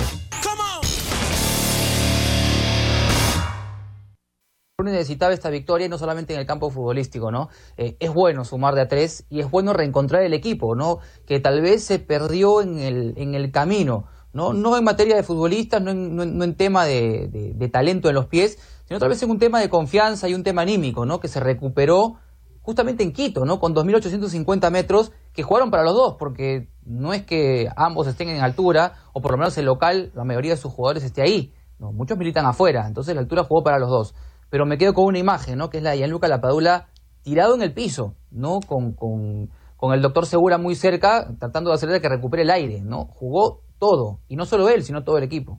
necesitaba 4.83 5.35
esta 5.35 5.51
victoria 5.51 5.89
no 5.89 5.99
solamente 5.99 6.35
en 6.35 6.41
el 6.41 6.47
campo 6.47 6.71
futbolístico, 6.71 7.31
¿no? 7.31 7.49
Eh, 7.77 7.97
es 8.01 8.13
bueno 8.13 8.45
sumar 8.45 8.75
de 8.75 8.83
a 8.83 8.89
tres 8.89 9.27
y 9.29 9.41
es 9.41 9.51
bueno 9.51 9.73
reencontrar 9.73 10.23
el 10.23 10.35
equipo, 10.35 10.75
¿no? 10.75 11.01
Que 11.27 11.41
tal 11.41 11.61
vez 11.61 11.85
se 11.85 11.99
perdió 11.99 12.63
en 12.63 12.79
el, 12.79 13.15
en 13.17 13.35
el 13.35 13.51
camino, 13.51 14.07
¿no? 14.33 14.53
No 14.53 14.77
en 14.77 14.85
materia 14.85 15.17
de 15.17 15.23
futbolistas, 15.23 15.83
no 15.83 15.91
en, 15.91 16.55
tema 16.55 16.85
de, 16.85 17.29
de, 17.55 17.69
talento 17.69 18.09
en 18.09 18.15
los 18.15 18.27
pies, 18.27 18.59
sino 18.87 19.01
tal 19.01 19.09
vez 19.09 19.23
en 19.23 19.31
un 19.31 19.39
tema 19.39 19.61
de 19.61 19.69
confianza 19.69 20.29
y 20.29 20.35
un 20.35 20.43
tema 20.43 20.63
anímico, 20.63 21.07
¿no? 21.07 21.21
Que 21.21 21.29
se 21.29 21.41
recuperó 21.41 22.17
justamente 22.63 23.03
en 23.03 23.13
Quito, 23.13 23.45
¿no? 23.45 23.59
Con 23.59 23.75
2.850 23.75 24.71
metros 24.71 25.13
que 25.33 25.43
jugaron 25.43 25.71
para 25.71 25.83
los 25.83 25.95
dos, 25.95 26.17
porque 26.19 26.69
no 26.85 27.13
es 27.13 27.25
que 27.25 27.69
ambos 27.77 28.07
estén 28.07 28.29
en 28.29 28.43
altura, 28.43 28.95
o 29.13 29.21
por 29.21 29.33
lo 29.33 29.39
menos 29.39 29.57
el 29.59 29.65
local, 29.67 30.13
la 30.15 30.25
mayoría 30.25 30.53
de 30.53 30.57
sus 30.57 30.73
jugadores 30.73 31.05
esté 31.05 31.23
ahí. 31.23 31.55
No, 31.79 31.93
muchos 31.93 32.19
militan 32.19 32.47
afuera, 32.47 32.87
entonces 32.87 33.15
la 33.15 33.23
altura 33.23 33.45
jugó 33.45 33.63
para 33.63 33.79
los 33.79 33.89
dos. 33.89 34.15
Pero 34.51 34.67
me 34.67 34.77
quedo 34.77 34.93
con 34.93 35.07
una 35.07 35.19
imagen, 35.19 35.59
¿no? 35.59 35.71
Que 35.71 35.79
es 35.79 35.83
la 35.83 35.91
de 35.91 35.99
Gianluca 35.99 36.29
Lapadula 36.29 36.89
tirado 37.23 37.55
en 37.55 37.63
el 37.63 37.73
piso, 37.73 38.15
¿no? 38.31 38.61
Con, 38.61 38.93
con, 38.93 39.51
con 39.77 39.95
el 39.95 40.03
doctor 40.03 40.27
Segura 40.27 40.59
muy 40.59 40.75
cerca, 40.75 41.29
tratando 41.39 41.71
de 41.71 41.75
hacerle 41.75 42.01
que 42.01 42.09
recupere 42.09 42.43
el 42.43 42.51
aire, 42.51 42.83
¿no? 42.83 43.07
Jugó 43.07 43.63
todo, 43.81 44.21
y 44.29 44.37
no 44.37 44.45
solo 44.45 44.69
él, 44.69 44.85
sino 44.85 45.03
todo 45.03 45.19
el 45.19 45.25
equipo. 45.25 45.59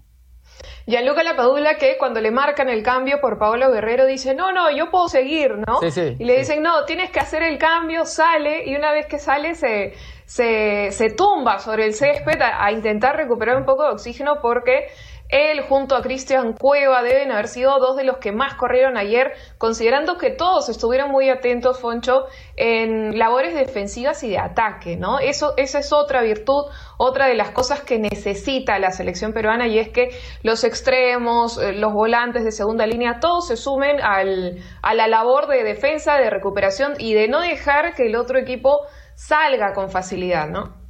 Gianluca 0.85 1.23
Lapadula 1.23 1.75
que 1.77 1.97
cuando 1.97 2.21
le 2.21 2.31
marcan 2.31 2.69
el 2.69 2.83
cambio 2.83 3.19
por 3.19 3.37
Paolo 3.37 3.71
Guerrero 3.71 4.05
dice, 4.05 4.33
no, 4.35 4.51
no, 4.51 4.69
yo 4.71 4.89
puedo 4.89 5.07
seguir, 5.07 5.51
¿no? 5.67 5.79
y 6.19 6.23
le 6.23 6.37
dicen, 6.37 6.61
no, 6.61 6.85
tienes 6.85 7.11
que 7.11 7.19
hacer 7.19 7.43
el 7.43 7.57
cambio, 7.57 8.05
sale, 8.05 8.63
y 8.65 8.75
una 8.75 8.91
vez 8.91 9.07
que 9.07 9.17
sale 9.17 9.55
se, 9.55 9.93
se, 10.25 10.91
se 10.91 11.09
tumba 11.09 11.59
sobre 11.59 11.85
el 11.85 11.93
césped 11.93 12.39
a 12.41 12.71
intentar 12.71 13.15
recuperar 13.15 13.57
un 13.57 13.65
poco 13.65 13.83
de 13.83 13.91
oxígeno 13.91 14.35
porque 14.41 14.87
él 15.31 15.61
junto 15.61 15.95
a 15.95 16.01
Cristian 16.01 16.53
Cueva 16.53 17.01
deben 17.03 17.31
haber 17.31 17.47
sido 17.47 17.79
dos 17.79 17.95
de 17.95 18.03
los 18.03 18.17
que 18.17 18.33
más 18.33 18.55
corrieron 18.55 18.97
ayer, 18.97 19.31
considerando 19.57 20.17
que 20.17 20.29
todos 20.29 20.67
estuvieron 20.67 21.09
muy 21.09 21.29
atentos, 21.29 21.79
Foncho, 21.79 22.25
en 22.57 23.17
labores 23.17 23.55
defensivas 23.55 24.23
y 24.23 24.29
de 24.29 24.37
ataque, 24.37 24.97
¿no? 24.97 25.19
Eso, 25.19 25.53
esa 25.55 25.79
es 25.79 25.93
otra 25.93 26.21
virtud, 26.21 26.65
otra 26.97 27.27
de 27.27 27.35
las 27.35 27.51
cosas 27.51 27.81
que 27.81 27.97
necesita 27.97 28.77
la 28.77 28.91
selección 28.91 29.31
peruana 29.31 29.67
y 29.67 29.79
es 29.79 29.89
que 29.89 30.09
los 30.43 30.65
extremos, 30.65 31.57
eh, 31.57 31.71
los 31.71 31.93
volantes 31.93 32.43
de 32.43 32.51
segunda 32.51 32.85
línea, 32.85 33.19
todos 33.21 33.47
se 33.47 33.55
sumen 33.55 34.01
al, 34.01 34.57
a 34.81 34.93
la 34.93 35.07
labor 35.07 35.47
de 35.47 35.63
defensa, 35.63 36.17
de 36.17 36.29
recuperación 36.29 36.95
y 36.99 37.13
de 37.13 37.29
no 37.29 37.39
dejar 37.39 37.95
que 37.95 38.07
el 38.07 38.17
otro 38.17 38.37
equipo 38.37 38.81
salga 39.15 39.73
con 39.73 39.89
facilidad, 39.89 40.49
¿no? 40.49 40.80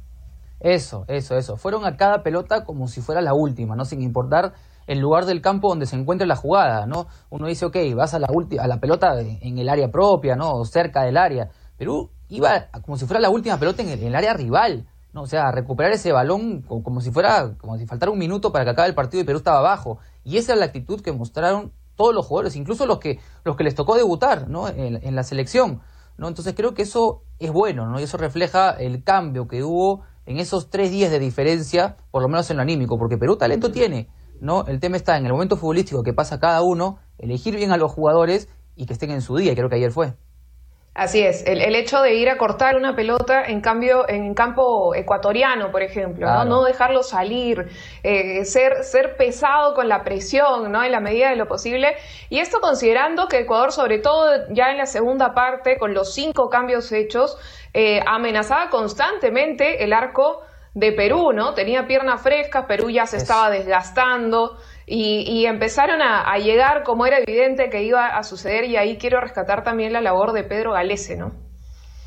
Eso, 0.62 1.04
eso, 1.08 1.36
eso. 1.36 1.56
Fueron 1.56 1.84
a 1.84 1.96
cada 1.96 2.22
pelota 2.22 2.64
como 2.64 2.86
si 2.86 3.00
fuera 3.00 3.20
la 3.20 3.34
última, 3.34 3.74
¿no? 3.74 3.84
Sin 3.84 4.00
importar 4.00 4.52
el 4.86 5.00
lugar 5.00 5.26
del 5.26 5.42
campo 5.42 5.68
donde 5.68 5.86
se 5.86 5.96
encuentre 5.96 6.26
la 6.26 6.36
jugada, 6.36 6.86
¿no? 6.86 7.08
Uno 7.30 7.48
dice, 7.48 7.66
ok, 7.66 7.76
vas 7.96 8.14
a 8.14 8.20
la, 8.20 8.28
a 8.60 8.66
la 8.68 8.78
pelota 8.78 9.20
en 9.20 9.58
el 9.58 9.68
área 9.68 9.90
propia, 9.90 10.36
¿no? 10.36 10.52
O 10.52 10.64
cerca 10.64 11.02
del 11.02 11.16
área. 11.16 11.50
Perú 11.76 12.10
iba 12.28 12.68
como 12.84 12.96
si 12.96 13.06
fuera 13.06 13.20
la 13.20 13.28
última 13.28 13.58
pelota 13.58 13.82
en 13.82 13.88
el, 13.88 14.14
área 14.14 14.34
rival, 14.34 14.86
¿no? 15.12 15.22
O 15.22 15.26
sea, 15.26 15.50
recuperar 15.50 15.92
ese 15.92 16.12
balón 16.12 16.62
como, 16.62 17.00
si 17.00 17.10
fuera, 17.10 17.54
como 17.58 17.76
si 17.76 17.86
faltara 17.86 18.12
un 18.12 18.18
minuto 18.18 18.52
para 18.52 18.64
que 18.64 18.70
acabe 18.70 18.88
el 18.88 18.94
partido 18.94 19.20
y 19.22 19.26
Perú 19.26 19.38
estaba 19.38 19.58
abajo. 19.58 19.98
Y 20.22 20.36
esa 20.36 20.52
es 20.52 20.60
la 20.60 20.66
actitud 20.66 21.00
que 21.00 21.10
mostraron 21.10 21.72
todos 21.96 22.14
los 22.14 22.24
jugadores, 22.24 22.54
incluso 22.54 22.86
los 22.86 23.00
que, 23.00 23.18
los 23.44 23.56
que 23.56 23.64
les 23.64 23.74
tocó 23.74 23.96
debutar, 23.96 24.48
¿no? 24.48 24.68
En, 24.68 25.00
en 25.02 25.16
la 25.16 25.24
selección, 25.24 25.80
¿no? 26.18 26.28
Entonces 26.28 26.54
creo 26.54 26.72
que 26.72 26.82
eso 26.82 27.24
es 27.40 27.50
bueno, 27.50 27.88
¿no? 27.88 27.98
Y 27.98 28.04
eso 28.04 28.16
refleja 28.16 28.70
el 28.70 29.02
cambio 29.02 29.48
que 29.48 29.64
hubo 29.64 30.04
en 30.26 30.38
esos 30.38 30.70
tres 30.70 30.90
días 30.90 31.10
de 31.10 31.18
diferencia, 31.18 31.96
por 32.10 32.22
lo 32.22 32.28
menos 32.28 32.50
en 32.50 32.56
lo 32.56 32.62
anímico, 32.62 32.98
porque 32.98 33.18
Perú 33.18 33.36
talento 33.36 33.72
tiene, 33.72 34.08
¿no? 34.40 34.64
El 34.66 34.80
tema 34.80 34.96
está 34.96 35.16
en 35.16 35.26
el 35.26 35.32
momento 35.32 35.56
futbolístico 35.56 36.02
que 36.02 36.12
pasa 36.12 36.40
cada 36.40 36.62
uno, 36.62 36.98
elegir 37.18 37.56
bien 37.56 37.72
a 37.72 37.76
los 37.76 37.92
jugadores 37.92 38.48
y 38.76 38.86
que 38.86 38.92
estén 38.92 39.10
en 39.10 39.20
su 39.20 39.36
día, 39.36 39.52
y 39.52 39.56
creo 39.56 39.68
que 39.68 39.76
ayer 39.76 39.92
fue. 39.92 40.14
Así 40.94 41.22
es, 41.22 41.42
el, 41.46 41.74
hecho 41.74 42.02
de 42.02 42.16
ir 42.16 42.28
a 42.28 42.36
cortar 42.36 42.76
una 42.76 42.94
pelota 42.94 43.44
en 43.44 43.62
cambio 43.62 44.06
en 44.10 44.34
campo 44.34 44.94
ecuatoriano, 44.94 45.70
por 45.70 45.82
ejemplo, 45.82 46.26
¿no? 46.26 46.44
no 46.44 46.64
dejarlo 46.64 47.02
salir, 47.02 47.66
eh, 48.02 48.44
ser, 48.44 48.84
ser 48.84 49.16
pesado 49.16 49.72
con 49.72 49.88
la 49.88 50.04
presión, 50.04 50.70
¿no? 50.70 50.84
En 50.84 50.92
la 50.92 51.00
medida 51.00 51.30
de 51.30 51.36
lo 51.36 51.48
posible. 51.48 51.96
Y 52.28 52.40
esto 52.40 52.60
considerando 52.60 53.26
que 53.26 53.38
Ecuador, 53.38 53.72
sobre 53.72 54.00
todo 54.00 54.32
ya 54.50 54.70
en 54.70 54.76
la 54.76 54.84
segunda 54.84 55.32
parte, 55.32 55.78
con 55.78 55.94
los 55.94 56.12
cinco 56.12 56.50
cambios 56.50 56.92
hechos, 56.92 57.38
eh, 57.72 58.02
amenazaba 58.06 58.68
constantemente 58.68 59.84
el 59.84 59.94
arco 59.94 60.42
de 60.74 60.92
Perú, 60.92 61.32
¿no? 61.32 61.54
Tenía 61.54 61.86
piernas 61.86 62.20
frescas, 62.20 62.66
Perú 62.66 62.90
ya 62.90 63.06
se 63.06 63.16
estaba 63.16 63.48
desgastando 63.48 64.58
y, 64.94 65.46
empezaron 65.46 66.02
a, 66.02 66.36
llegar 66.36 66.82
como 66.84 67.06
era 67.06 67.18
evidente 67.18 67.70
que 67.70 67.82
iba 67.82 68.08
a 68.08 68.22
suceder 68.22 68.64
y 68.66 68.76
ahí 68.76 68.98
quiero 68.98 69.20
rescatar 69.20 69.64
también 69.64 69.94
la 69.94 70.02
labor 70.02 70.32
de 70.32 70.44
Pedro 70.44 70.72
Galese, 70.72 71.16
¿no? 71.16 71.32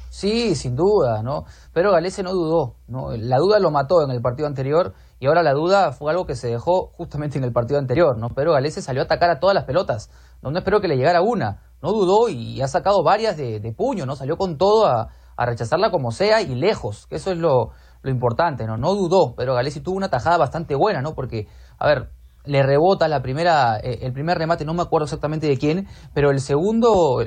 Sí, 0.10 0.54
sin 0.54 0.76
duda, 0.76 1.24
¿no? 1.24 1.46
Pedro 1.74 1.92
Galese 1.92 2.22
no 2.22 2.32
dudó, 2.32 2.76
¿no? 2.88 3.10
La 3.18 3.38
duda 3.38 3.60
lo 3.60 3.72
mató 3.72 4.04
en 4.04 4.12
el 4.12 4.22
partido 4.22 4.48
anterior 4.48 4.94
y 5.20 5.26
ahora 5.26 5.42
la 5.42 5.54
duda 5.54 5.94
fue 5.94 6.12
algo 6.12 6.28
que 6.28 6.36
se 6.36 6.48
dejó 6.48 6.92
justamente 6.94 7.40
en 7.40 7.44
el 7.44 7.52
partido 7.52 7.80
anterior, 7.80 8.20
¿no? 8.20 8.30
Pedro 8.30 8.54
Galese 8.54 8.84
salió 8.84 9.02
a 9.02 9.06
atacar 9.06 9.32
a 9.32 9.40
todas 9.40 9.56
las 9.56 9.64
pelotas, 9.64 10.12
no, 10.44 10.52
no 10.52 10.60
espero 10.60 10.80
que 10.80 10.88
le 10.88 10.96
llegara 10.96 11.22
una, 11.22 11.64
no 11.82 11.90
dudó 11.90 12.30
y 12.30 12.62
ha 12.62 12.68
sacado 12.68 13.04
varias 13.04 13.36
de, 13.36 13.74
puño, 13.76 14.06
¿no? 14.06 14.16
Salió 14.16 14.38
con 14.38 14.58
todo 14.58 14.86
a, 14.86 15.10
rechazarla 15.38 15.90
como 15.90 16.12
sea 16.12 16.42
y 16.42 16.54
lejos, 16.54 17.08
que 17.08 17.16
eso 17.16 17.32
es 17.32 17.40
lo, 17.40 17.72
lo 18.04 18.12
importante, 18.12 18.68
¿no? 18.68 18.78
No 18.78 18.94
dudó, 18.94 19.34
pero 19.36 19.56
Galesi 19.56 19.82
tuvo 19.82 19.98
una 19.98 20.10
tajada 20.10 20.38
bastante 20.38 20.76
buena, 20.76 21.02
¿no? 21.02 21.14
Porque, 21.14 21.48
a 21.78 21.88
ver, 21.88 22.10
le 22.46 22.64
rebota 22.64 23.08
la 23.08 23.22
primera, 23.22 23.78
eh, 23.78 24.00
el 24.02 24.14
primer 24.14 24.38
remate, 24.38 24.66
no 24.66 24.74
me 24.74 24.82
acuerdo 24.82 25.06
exactamente 25.06 25.48
de 25.48 25.58
quién, 25.58 25.88
pero 26.14 26.32
el 26.32 26.40
segundo, 26.40 27.22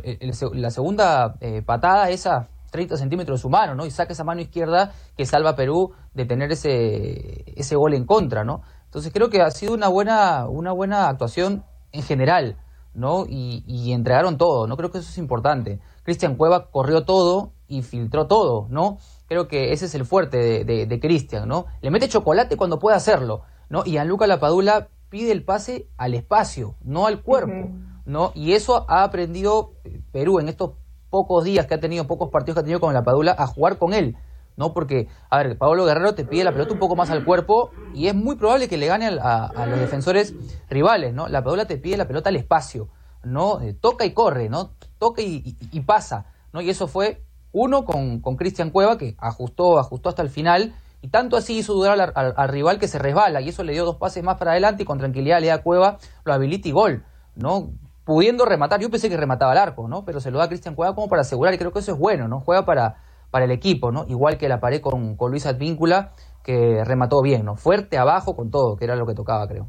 la 0.52 0.70
segunda 0.70 1.34
eh, 1.40 1.62
patada, 1.62 2.10
esa 2.10 2.48
30 2.70 2.96
centímetros 2.96 3.38
de 3.38 3.42
su 3.42 3.48
mano, 3.48 3.74
¿no? 3.74 3.86
Y 3.86 3.90
saca 3.90 4.12
esa 4.12 4.24
mano 4.24 4.40
izquierda 4.40 4.92
que 5.16 5.24
salva 5.24 5.50
a 5.50 5.56
Perú 5.56 5.92
de 6.14 6.26
tener 6.26 6.52
ese, 6.52 7.44
ese 7.56 7.76
gol 7.76 7.94
en 7.94 8.04
contra, 8.04 8.44
¿no? 8.44 8.62
Entonces 8.84 9.12
creo 9.12 9.30
que 9.30 9.42
ha 9.42 9.50
sido 9.50 9.74
una 9.74 9.88
buena, 9.88 10.46
una 10.48 10.72
buena 10.72 11.08
actuación 11.08 11.64
en 11.92 12.02
general, 12.02 12.56
¿no? 12.94 13.24
Y, 13.28 13.64
y 13.66 13.92
entregaron 13.92 14.36
todo, 14.38 14.66
¿no? 14.66 14.76
Creo 14.76 14.90
que 14.90 14.98
eso 14.98 15.08
es 15.08 15.18
importante. 15.18 15.80
Cristian 16.04 16.36
Cueva 16.36 16.70
corrió 16.70 17.04
todo 17.04 17.52
y 17.68 17.82
filtró 17.82 18.26
todo, 18.26 18.66
¿no? 18.70 18.98
Creo 19.26 19.46
que 19.46 19.72
ese 19.72 19.86
es 19.86 19.94
el 19.94 20.06
fuerte 20.06 20.64
de, 20.64 20.86
de, 20.86 21.00
Cristian, 21.00 21.46
¿no? 21.46 21.66
Le 21.82 21.90
mete 21.90 22.08
chocolate 22.08 22.56
cuando 22.56 22.78
puede 22.78 22.96
hacerlo, 22.96 23.42
¿no? 23.68 23.82
Y 23.84 23.98
a 23.98 24.04
Luca 24.04 24.26
Lapadula 24.26 24.88
pide 25.08 25.32
el 25.32 25.44
pase 25.44 25.88
al 25.96 26.14
espacio, 26.14 26.74
no 26.82 27.06
al 27.06 27.22
cuerpo, 27.22 27.70
¿no? 28.04 28.32
Y 28.34 28.52
eso 28.52 28.84
ha 28.88 29.02
aprendido 29.02 29.74
eh, 29.84 30.00
Perú 30.12 30.40
en 30.40 30.48
estos 30.48 30.72
pocos 31.10 31.44
días 31.44 31.66
que 31.66 31.74
ha 31.74 31.80
tenido, 31.80 32.06
pocos 32.06 32.30
partidos 32.30 32.56
que 32.56 32.60
ha 32.60 32.64
tenido 32.64 32.80
con 32.80 32.94
la 32.94 33.04
Padula, 33.04 33.34
a 33.38 33.46
jugar 33.46 33.78
con 33.78 33.94
él, 33.94 34.16
¿no? 34.56 34.72
Porque, 34.72 35.08
a 35.30 35.38
ver, 35.38 35.56
Pablo 35.56 35.84
Guerrero 35.84 36.14
te 36.14 36.24
pide 36.24 36.44
la 36.44 36.52
pelota 36.52 36.72
un 36.72 36.78
poco 36.78 36.96
más 36.96 37.10
al 37.10 37.24
cuerpo 37.24 37.70
y 37.94 38.08
es 38.08 38.14
muy 38.14 38.36
probable 38.36 38.68
que 38.68 38.76
le 38.76 38.86
gane 38.86 39.06
a, 39.06 39.66
los 39.66 39.78
defensores 39.78 40.34
rivales, 40.68 41.14
¿no? 41.14 41.28
La 41.28 41.42
Padula 41.42 41.66
te 41.66 41.78
pide 41.78 41.96
la 41.96 42.06
pelota 42.06 42.28
al 42.28 42.36
espacio, 42.36 42.88
¿no? 43.24 43.60
Eh, 43.60 43.72
toca 43.72 44.04
y 44.04 44.12
corre, 44.12 44.48
¿no? 44.48 44.72
Toca 44.98 45.22
y, 45.22 45.56
y 45.70 45.80
pasa, 45.80 46.26
¿no? 46.52 46.60
Y 46.60 46.70
eso 46.70 46.88
fue 46.88 47.24
uno 47.52 47.84
con 47.84 48.36
Cristian 48.36 48.70
Cueva, 48.70 48.98
que 48.98 49.16
ajustó, 49.18 49.78
ajustó 49.78 50.10
hasta 50.10 50.22
el 50.22 50.28
final, 50.28 50.74
y 51.00 51.08
tanto 51.08 51.36
así 51.36 51.58
hizo 51.58 51.74
dudar 51.74 52.12
al, 52.14 52.48
rival 52.48 52.78
que 52.78 52.88
se 52.88 52.98
resbala, 52.98 53.40
y 53.40 53.48
eso 53.48 53.62
le 53.62 53.72
dio 53.72 53.84
dos 53.84 53.96
pases 53.96 54.22
más 54.24 54.36
para 54.36 54.52
adelante 54.52 54.82
y 54.82 54.86
con 54.86 54.98
tranquilidad 54.98 55.40
le 55.40 55.48
da 55.48 55.62
Cueva, 55.62 55.98
lo 56.24 56.32
habilita 56.32 56.68
y 56.68 56.72
gol, 56.72 57.04
¿no? 57.36 57.70
Pudiendo 58.04 58.44
rematar, 58.44 58.80
yo 58.80 58.90
pensé 58.90 59.08
que 59.08 59.16
remataba 59.16 59.52
el 59.52 59.58
arco, 59.58 59.86
¿no? 59.86 60.04
Pero 60.04 60.20
se 60.20 60.30
lo 60.30 60.38
da 60.38 60.44
a 60.44 60.48
Cristian 60.48 60.74
Cueva 60.74 60.94
como 60.94 61.08
para 61.08 61.22
asegurar, 61.22 61.54
y 61.54 61.58
creo 61.58 61.72
que 61.72 61.78
eso 61.80 61.92
es 61.92 61.98
bueno, 61.98 62.26
¿no? 62.26 62.40
Juega 62.40 62.64
para, 62.64 62.96
para 63.30 63.44
el 63.44 63.50
equipo, 63.50 63.92
¿no? 63.92 64.06
Igual 64.08 64.38
que 64.38 64.48
la 64.48 64.60
pared 64.60 64.80
con, 64.80 65.16
con 65.16 65.30
Luis 65.30 65.46
Advíncula, 65.46 66.12
que 66.42 66.82
remató 66.84 67.20
bien, 67.22 67.44
¿no? 67.44 67.56
Fuerte, 67.56 67.98
abajo, 67.98 68.34
con 68.34 68.50
todo, 68.50 68.76
que 68.76 68.84
era 68.84 68.96
lo 68.96 69.06
que 69.06 69.14
tocaba, 69.14 69.46
creo. 69.46 69.68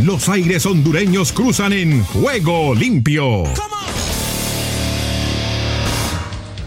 Los 0.00 0.28
aires 0.28 0.66
hondureños 0.66 1.32
cruzan 1.32 1.72
en 1.72 2.04
juego 2.04 2.74
limpio. 2.74 3.44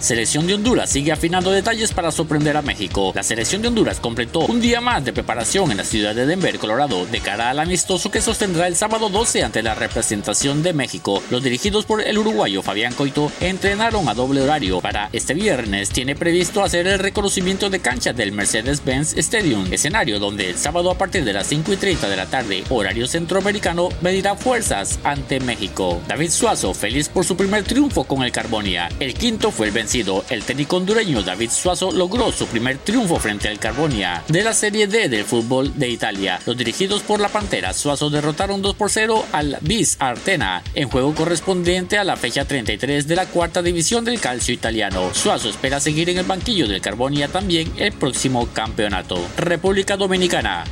Selección 0.07 0.47
de 0.47 0.53
Honduras 0.53 0.89
sigue 0.89 1.11
afinando 1.11 1.51
detalles 1.51 1.91
para 1.91 2.11
sorprender 2.11 2.55
a 2.55 2.61
México. 2.61 3.11
La 3.13 3.23
selección 3.23 3.61
de 3.61 3.67
Honduras 3.67 3.99
completó 3.99 4.39
un 4.45 4.61
día 4.61 4.79
más 4.79 5.03
de 5.03 5.11
preparación 5.11 5.69
en 5.69 5.75
la 5.75 5.83
ciudad 5.83 6.15
de 6.15 6.25
Denver, 6.25 6.57
Colorado, 6.59 7.05
de 7.05 7.19
cara 7.19 7.49
al 7.49 7.59
amistoso 7.59 8.09
que 8.09 8.21
sostendrá 8.21 8.67
el 8.67 8.77
sábado 8.77 9.09
12 9.09 9.43
ante 9.43 9.61
la 9.61 9.75
representación 9.75 10.63
de 10.63 10.71
México. 10.71 11.21
Los 11.29 11.43
dirigidos 11.43 11.83
por 11.83 12.01
el 12.01 12.17
uruguayo 12.17 12.63
Fabián 12.63 12.93
Coito 12.93 13.29
entrenaron 13.41 14.07
a 14.07 14.13
doble 14.13 14.39
horario. 14.39 14.79
Para 14.79 15.09
este 15.11 15.33
viernes 15.33 15.89
tiene 15.89 16.15
previsto 16.15 16.63
hacer 16.63 16.87
el 16.87 16.99
reconocimiento 16.99 17.69
de 17.69 17.81
cancha 17.81 18.13
del 18.13 18.31
Mercedes-Benz 18.31 19.17
Stadium, 19.17 19.67
escenario 19.73 20.19
donde 20.19 20.51
el 20.51 20.57
sábado 20.57 20.89
a 20.89 20.97
partir 20.97 21.25
de 21.25 21.33
las 21.33 21.47
5 21.47 21.73
y 21.73 21.75
30 21.75 22.07
de 22.07 22.15
la 22.15 22.27
tarde, 22.27 22.63
horario 22.69 23.07
centroamericano, 23.07 23.89
medirá 23.99 24.37
fuerzas 24.37 24.99
ante 25.03 25.41
México. 25.41 26.01
David 26.07 26.31
Suazo, 26.31 26.73
feliz 26.73 27.09
por 27.09 27.25
su 27.25 27.35
primer 27.35 27.65
triunfo 27.65 28.05
con 28.05 28.23
el 28.23 28.31
Carbonia. 28.31 28.87
El 29.01 29.13
quinto 29.13 29.51
fue 29.51 29.67
el 29.67 29.73
vencido 29.73 29.96
el 30.29 30.43
técnico 30.43 30.77
hondureño 30.77 31.23
David 31.23 31.49
Suazo 31.49 31.91
logró 31.91 32.31
su 32.31 32.45
primer 32.45 32.77
triunfo 32.77 33.17
frente 33.17 33.47
al 33.47 33.57
Carbonia 33.57 34.23
de 34.27 34.43
la 34.43 34.53
Serie 34.53 34.85
D 34.85 35.09
del 35.09 35.25
fútbol 35.25 35.73
de 35.75 35.89
Italia. 35.89 36.39
Los 36.45 36.55
dirigidos 36.55 37.01
por 37.01 37.19
la 37.19 37.29
Pantera 37.29 37.73
Suazo 37.73 38.11
derrotaron 38.11 38.61
2 38.61 38.75
por 38.75 38.91
0 38.91 39.25
al 39.31 39.57
Bis 39.61 39.97
Artena 39.99 40.61
en 40.75 40.89
juego 40.89 41.15
correspondiente 41.15 41.97
a 41.97 42.03
la 42.03 42.15
fecha 42.15 42.45
33 42.45 43.07
de 43.07 43.15
la 43.15 43.25
cuarta 43.25 43.63
división 43.63 44.05
del 44.05 44.19
calcio 44.19 44.53
italiano. 44.53 45.09
Suazo 45.13 45.49
espera 45.49 45.79
seguir 45.79 46.11
en 46.11 46.19
el 46.19 46.25
banquillo 46.25 46.67
del 46.67 46.79
Carbonia 46.79 47.27
también 47.27 47.73
el 47.77 47.93
próximo 47.93 48.47
campeonato. 48.53 49.17
República 49.35 49.97
Dominicana. 49.97 50.63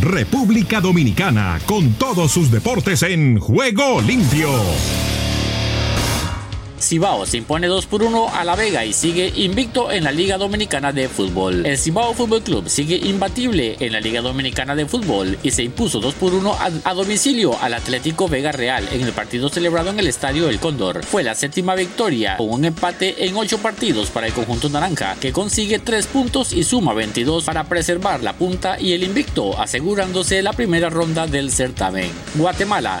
República 0.00 0.80
Dominicana, 0.80 1.58
con 1.66 1.94
todos 1.94 2.30
sus 2.30 2.50
deportes 2.50 3.02
en 3.02 3.40
juego 3.40 4.02
limpio. 4.02 4.50
Cibao 6.80 7.24
se 7.26 7.38
impone 7.38 7.66
2 7.66 7.86
por 7.86 8.02
1 8.02 8.28
a 8.34 8.44
La 8.44 8.56
Vega 8.56 8.84
y 8.84 8.92
sigue 8.92 9.32
invicto 9.36 9.90
en 9.90 10.04
la 10.04 10.12
Liga 10.12 10.38
Dominicana 10.38 10.92
de 10.92 11.08
Fútbol. 11.08 11.64
El 11.64 11.78
Cibao 11.78 12.14
Fútbol 12.14 12.42
Club 12.42 12.68
sigue 12.68 12.96
imbatible 12.96 13.76
en 13.80 13.92
la 13.92 14.00
Liga 14.00 14.20
Dominicana 14.20 14.74
de 14.74 14.86
Fútbol 14.86 15.38
y 15.42 15.50
se 15.50 15.62
impuso 15.62 16.00
2 16.00 16.14
por 16.14 16.34
1 16.34 16.56
a, 16.84 16.94
domicilio 16.94 17.58
al 17.60 17.74
Atlético 17.74 18.28
Vega 18.28 18.52
Real 18.52 18.88
en 18.92 19.02
el 19.02 19.12
partido 19.12 19.48
celebrado 19.48 19.90
en 19.90 19.98
el 19.98 20.06
Estadio 20.06 20.48
El 20.48 20.60
Cóndor. 20.60 21.04
Fue 21.04 21.22
la 21.22 21.34
séptima 21.34 21.74
victoria 21.74 22.36
con 22.36 22.50
un 22.50 22.64
empate 22.64 23.26
en 23.26 23.36
8 23.36 23.58
partidos 23.58 24.10
para 24.10 24.26
el 24.26 24.32
conjunto 24.32 24.68
naranja 24.68 25.16
que 25.20 25.32
consigue 25.32 25.78
3 25.78 26.06
puntos 26.06 26.52
y 26.52 26.64
suma 26.64 26.92
22 26.92 27.44
para 27.44 27.64
preservar 27.64 28.22
la 28.22 28.34
punta 28.34 28.80
y 28.80 28.92
el 28.92 29.02
invicto 29.02 29.58
asegurándose 29.58 30.42
la 30.42 30.52
primera 30.52 30.90
ronda 30.90 31.26
del 31.26 31.50
certamen. 31.50 32.10
Guatemala 32.34 33.00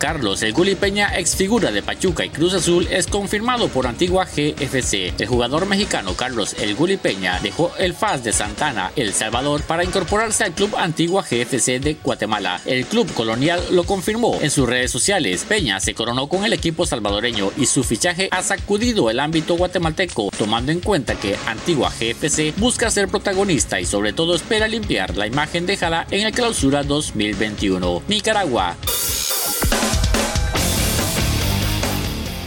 Carlos 0.00 0.42
El 0.42 0.54
Guli 0.54 0.76
Peña, 0.76 1.12
ex 1.18 1.36
figura 1.36 1.70
de 1.70 1.82
Pachuca 1.82 2.24
y 2.24 2.30
Cruz 2.30 2.54
Azul, 2.54 2.88
es 2.90 3.06
confirmado 3.06 3.68
por 3.68 3.86
Antigua 3.86 4.24
GFC. 4.24 5.12
El 5.18 5.26
jugador 5.26 5.66
mexicano 5.66 6.14
Carlos 6.14 6.56
El 6.58 6.74
Guli 6.74 6.96
Peña 6.96 7.38
dejó 7.40 7.70
el 7.78 7.92
FAS 7.92 8.24
de 8.24 8.32
Santana, 8.32 8.92
El 8.96 9.12
Salvador, 9.12 9.60
para 9.60 9.84
incorporarse 9.84 10.44
al 10.44 10.54
club 10.54 10.74
Antigua 10.78 11.22
GFC 11.22 11.80
de 11.80 11.98
Guatemala. 12.02 12.62
El 12.64 12.86
club 12.86 13.12
colonial 13.12 13.62
lo 13.72 13.84
confirmó 13.84 14.38
en 14.40 14.50
sus 14.50 14.66
redes 14.66 14.90
sociales. 14.90 15.44
Peña 15.46 15.78
se 15.80 15.92
coronó 15.92 16.28
con 16.28 16.46
el 16.46 16.54
equipo 16.54 16.86
salvadoreño 16.86 17.52
y 17.58 17.66
su 17.66 17.84
fichaje 17.84 18.30
ha 18.30 18.42
sacudido 18.42 19.10
el 19.10 19.20
ámbito 19.20 19.54
guatemalteco, 19.56 20.30
tomando 20.36 20.72
en 20.72 20.80
cuenta 20.80 21.14
que 21.16 21.36
Antigua 21.46 21.90
GFC 21.90 22.54
busca 22.56 22.90
ser 22.90 23.08
protagonista 23.08 23.78
y 23.78 23.84
sobre 23.84 24.14
todo 24.14 24.34
espera 24.34 24.66
limpiar 24.66 25.14
la 25.18 25.26
imagen 25.26 25.66
dejada 25.66 26.06
en 26.10 26.26
el 26.26 26.32
clausura 26.32 26.82
2021. 26.84 28.04
Nicaragua. 28.08 28.78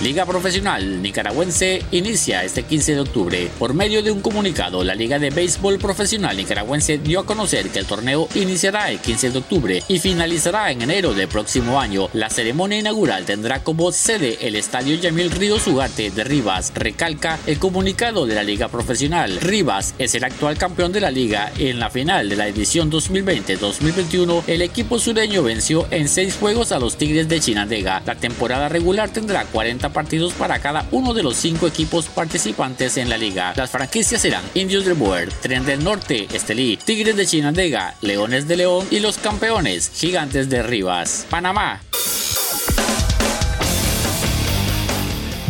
Liga 0.00 0.24
Profesional 0.24 1.02
Nicaragüense 1.02 1.82
inicia 1.90 2.44
este 2.44 2.62
15 2.62 2.94
de 2.94 3.00
octubre. 3.00 3.50
Por 3.58 3.74
medio 3.74 4.00
de 4.00 4.12
un 4.12 4.20
comunicado, 4.20 4.84
la 4.84 4.94
Liga 4.94 5.18
de 5.18 5.30
Béisbol 5.30 5.78
Profesional 5.78 6.36
Nicaragüense 6.36 6.98
dio 6.98 7.18
a 7.18 7.26
conocer 7.26 7.70
que 7.70 7.80
el 7.80 7.86
torneo 7.86 8.28
iniciará 8.36 8.92
el 8.92 9.00
15 9.00 9.30
de 9.32 9.38
octubre 9.38 9.82
y 9.88 9.98
finalizará 9.98 10.70
en 10.70 10.82
enero 10.82 11.14
del 11.14 11.26
próximo 11.26 11.80
año. 11.80 12.08
La 12.12 12.30
ceremonia 12.30 12.78
inaugural 12.78 13.24
tendrá 13.24 13.64
como 13.64 13.90
sede 13.90 14.38
el 14.40 14.54
Estadio 14.54 14.94
Yamil 14.94 15.32
Ríos 15.32 15.66
Ugarte 15.66 16.12
de 16.12 16.22
Rivas. 16.22 16.72
Recalca 16.76 17.40
el 17.46 17.58
comunicado 17.58 18.24
de 18.24 18.36
la 18.36 18.44
Liga 18.44 18.68
Profesional. 18.68 19.40
Rivas 19.40 19.96
es 19.98 20.14
el 20.14 20.22
actual 20.22 20.56
campeón 20.56 20.92
de 20.92 21.00
la 21.00 21.10
liga. 21.10 21.50
En 21.58 21.80
la 21.80 21.90
final 21.90 22.28
de 22.28 22.36
la 22.36 22.46
edición 22.46 22.88
2020-2021, 22.92 24.44
el 24.46 24.62
equipo 24.62 25.00
sureño 25.00 25.42
venció 25.42 25.88
en 25.90 26.08
seis 26.08 26.36
juegos 26.38 26.70
a 26.70 26.78
los 26.78 26.96
Tigres 26.96 27.28
de 27.28 27.40
Chinandega. 27.40 28.00
La 28.06 28.14
temporada 28.14 28.68
regular 28.68 29.10
tendrá 29.10 29.44
40 29.44 29.87
partidos 29.90 30.32
para 30.34 30.58
cada 30.58 30.86
uno 30.90 31.14
de 31.14 31.22
los 31.22 31.36
cinco 31.36 31.66
equipos 31.66 32.06
participantes 32.06 32.96
en 32.96 33.08
la 33.08 33.16
liga. 33.16 33.52
Las 33.56 33.70
franquicias 33.70 34.22
serán 34.22 34.44
Indios 34.54 34.84
de 34.84 34.92
Boer, 34.92 35.32
Tren 35.32 35.64
del 35.64 35.82
Norte, 35.82 36.28
Estelí, 36.32 36.76
Tigres 36.76 37.16
de 37.16 37.26
Chinandega, 37.26 37.94
Leones 38.00 38.48
de 38.48 38.56
León 38.56 38.86
y 38.90 39.00
los 39.00 39.18
campeones 39.18 39.90
Gigantes 39.94 40.48
de 40.48 40.62
Rivas. 40.62 41.26
Panamá. 41.30 41.80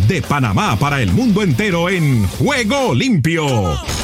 De 0.07 0.23
Panamá 0.23 0.79
para 0.79 1.03
el 1.03 1.13
mundo 1.13 1.43
entero 1.43 1.91
en 1.91 2.27
Juego 2.29 2.95
Limpio. 2.95 3.98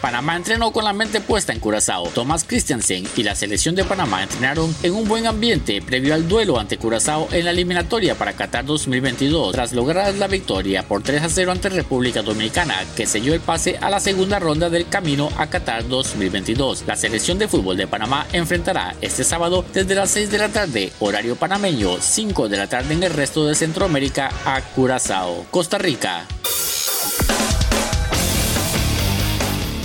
Panamá 0.00 0.36
entrenó 0.36 0.72
con 0.72 0.84
la 0.84 0.92
mente 0.92 1.20
puesta 1.20 1.52
en 1.52 1.60
Curazao. 1.60 2.08
Tomás 2.08 2.44
Christiansen 2.44 3.06
y 3.16 3.22
la 3.22 3.34
selección 3.34 3.74
de 3.74 3.84
Panamá 3.84 4.22
entrenaron 4.22 4.74
en 4.82 4.94
un 4.94 5.08
buen 5.08 5.26
ambiente 5.26 5.82
previo 5.82 6.14
al 6.14 6.28
duelo 6.28 6.58
ante 6.58 6.78
Curazao 6.78 7.28
en 7.32 7.44
la 7.44 7.50
eliminatoria 7.50 8.14
para 8.14 8.34
Qatar 8.34 8.64
2022, 8.64 9.52
tras 9.52 9.72
lograr 9.72 10.14
la 10.14 10.28
victoria 10.28 10.82
por 10.82 11.02
3 11.02 11.22
a 11.22 11.28
0 11.28 11.52
ante 11.52 11.68
República 11.68 12.22
Dominicana, 12.22 12.76
que 12.96 13.06
selló 13.06 13.34
el 13.34 13.40
pase 13.40 13.78
a 13.80 13.90
la 13.90 14.00
segunda 14.00 14.38
ronda 14.38 14.70
del 14.70 14.88
camino 14.88 15.30
a 15.36 15.48
Qatar 15.48 15.88
2022. 15.88 16.84
La 16.86 16.96
selección 16.96 17.38
de 17.38 17.48
fútbol 17.48 17.76
de 17.76 17.86
Panamá 17.86 18.26
enfrentará 18.32 18.94
este 19.00 19.24
sábado 19.24 19.64
desde 19.72 19.94
las 19.94 20.10
6 20.10 20.30
de 20.30 20.38
la 20.38 20.48
tarde, 20.48 20.92
horario 21.00 21.36
panameño, 21.36 22.00
5 22.00 22.48
de 22.48 22.56
la 22.56 22.68
tarde 22.68 22.94
en 22.94 23.02
el 23.02 23.12
resto 23.12 23.46
de 23.46 23.54
Centroamérica 23.54 24.30
a 24.44 24.60
Curazao. 24.60 25.46
Costa 25.50 25.78
Rica. 25.78 26.26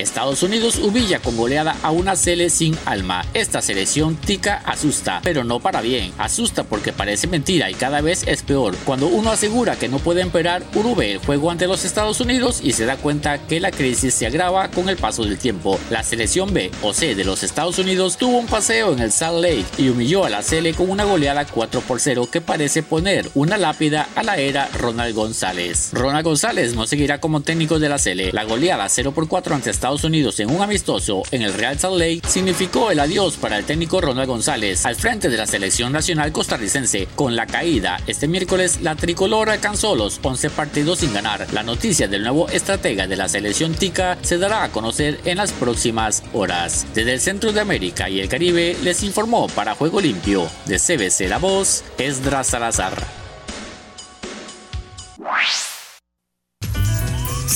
Estados 0.00 0.42
Unidos 0.42 0.76
humilla 0.76 1.20
con 1.20 1.36
goleada 1.36 1.76
a 1.82 1.90
una 1.90 2.16
Sele 2.16 2.50
sin 2.50 2.76
alma. 2.86 3.24
Esta 3.34 3.62
selección 3.62 4.16
tica 4.16 4.62
asusta, 4.64 5.20
pero 5.22 5.44
no 5.44 5.60
para 5.60 5.80
bien. 5.80 6.12
Asusta 6.18 6.64
porque 6.64 6.92
parece 6.92 7.26
mentira 7.26 7.70
y 7.70 7.74
cada 7.74 8.00
vez 8.00 8.24
es 8.26 8.42
peor. 8.42 8.76
Cuando 8.84 9.06
uno 9.06 9.30
asegura 9.30 9.76
que 9.76 9.88
no 9.88 9.98
puede 9.98 10.22
empeorar, 10.22 10.62
uno 10.74 10.94
ve 10.94 11.12
el 11.12 11.18
juego 11.18 11.50
ante 11.50 11.66
los 11.66 11.84
Estados 11.84 12.20
Unidos 12.20 12.60
y 12.62 12.72
se 12.72 12.86
da 12.86 12.96
cuenta 12.96 13.38
que 13.38 13.60
la 13.60 13.70
crisis 13.70 14.14
se 14.14 14.26
agrava 14.26 14.70
con 14.70 14.88
el 14.88 14.96
paso 14.96 15.24
del 15.24 15.38
tiempo. 15.38 15.78
La 15.90 16.02
selección 16.02 16.52
B 16.52 16.70
o 16.82 16.92
C 16.92 17.14
de 17.14 17.24
los 17.24 17.42
Estados 17.42 17.78
Unidos 17.78 18.16
tuvo 18.16 18.38
un 18.38 18.46
paseo 18.46 18.92
en 18.92 19.00
el 19.00 19.12
Salt 19.12 19.42
Lake 19.42 19.64
y 19.78 19.88
humilló 19.88 20.24
a 20.24 20.30
la 20.30 20.42
Sele 20.42 20.74
con 20.74 20.90
una 20.90 21.04
goleada 21.04 21.44
4 21.46 21.80
por 21.82 22.00
0 22.00 22.28
que 22.30 22.40
parece 22.40 22.82
poner 22.82 23.30
una 23.34 23.58
lápida 23.58 24.08
a 24.14 24.22
la 24.22 24.36
era 24.36 24.68
Ronald 24.78 25.14
González. 25.14 25.90
Ronald 25.92 26.24
González 26.24 26.74
no 26.74 26.86
seguirá 26.86 27.20
como 27.20 27.40
técnico 27.40 27.78
de 27.78 27.88
la 27.88 27.98
Sele. 27.98 28.30
La 28.32 28.44
goleada 28.44 28.88
0 28.88 29.12
por 29.12 29.28
4 29.28 29.54
ante 29.54 29.70
Unidos 29.90 30.38
en 30.38 30.50
un 30.50 30.62
amistoso 30.62 31.22
en 31.32 31.42
el 31.42 31.52
Real 31.52 31.78
Salt 31.78 31.98
Lake 31.98 32.22
significó 32.28 32.90
el 32.92 33.00
adiós 33.00 33.36
para 33.36 33.58
el 33.58 33.64
técnico 33.64 34.00
Ronald 34.00 34.28
González 34.28 34.86
al 34.86 34.94
frente 34.94 35.28
de 35.28 35.36
la 35.36 35.46
selección 35.46 35.92
nacional 35.92 36.30
costarricense. 36.30 37.08
Con 37.16 37.34
la 37.34 37.46
caída 37.46 37.98
este 38.06 38.28
miércoles, 38.28 38.80
la 38.82 38.94
tricolor 38.94 39.50
alcanzó 39.50 39.96
los 39.96 40.20
11 40.22 40.50
partidos 40.50 41.00
sin 41.00 41.12
ganar. 41.12 41.46
La 41.52 41.64
noticia 41.64 42.06
del 42.06 42.22
nuevo 42.22 42.48
estratega 42.48 43.08
de 43.08 43.16
la 43.16 43.28
selección 43.28 43.74
tica 43.74 44.16
se 44.22 44.38
dará 44.38 44.62
a 44.62 44.70
conocer 44.70 45.20
en 45.24 45.38
las 45.38 45.52
próximas 45.52 46.22
horas. 46.32 46.86
Desde 46.94 47.12
el 47.12 47.20
centro 47.20 47.52
de 47.52 47.60
América 47.60 48.08
y 48.08 48.20
el 48.20 48.28
Caribe 48.28 48.76
les 48.82 49.02
informó 49.02 49.48
para 49.48 49.74
Juego 49.74 50.00
Limpio 50.00 50.48
de 50.66 50.78
CBC 50.78 51.28
La 51.28 51.38
Voz, 51.38 51.82
Esdras 51.98 52.46
Salazar. 52.46 53.20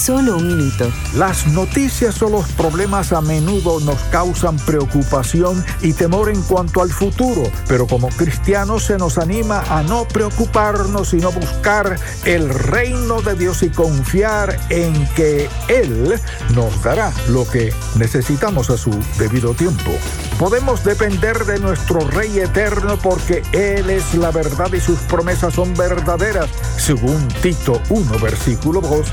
Solo 0.04 0.36
un 0.36 0.46
minuto. 0.46 0.92
Las 1.14 1.46
noticias 1.46 2.20
o 2.20 2.28
los 2.28 2.46
problemas 2.52 3.14
a 3.14 3.22
menudo 3.22 3.80
nos 3.80 3.98
causan 4.10 4.56
preocupación 4.58 5.64
y 5.80 5.94
temor 5.94 6.28
en 6.28 6.42
cuanto 6.42 6.82
al 6.82 6.90
futuro, 6.90 7.42
pero 7.66 7.86
como 7.86 8.08
cristianos 8.08 8.84
se 8.84 8.98
nos 8.98 9.16
anima 9.16 9.62
a 9.70 9.82
no 9.82 10.06
preocuparnos, 10.06 11.08
sino 11.08 11.32
buscar 11.32 11.96
el 12.26 12.50
reino 12.50 13.22
de 13.22 13.34
Dios 13.34 13.62
y 13.62 13.70
confiar 13.70 14.58
en 14.68 14.92
que 15.14 15.48
Él 15.68 16.20
nos 16.54 16.82
dará 16.82 17.10
lo 17.28 17.48
que 17.48 17.72
necesitamos 17.96 18.68
a 18.68 18.76
su 18.76 18.90
debido 19.18 19.54
tiempo. 19.54 19.90
Podemos 20.38 20.83
depender 20.83 21.44
de 21.44 21.61
nuestro 21.61 22.01
Rey 22.01 22.40
eterno 22.40 22.99
porque 22.99 23.42
Él 23.53 23.88
es 23.88 24.14
la 24.14 24.33
verdad 24.33 24.73
y 24.73 24.81
sus 24.81 24.99
promesas 25.01 25.55
son 25.55 25.75
verdaderas. 25.75 26.51
Según 26.77 27.29
Tito 27.40 27.81
1, 27.88 28.18
versículo 28.18 28.81
2, 28.81 29.07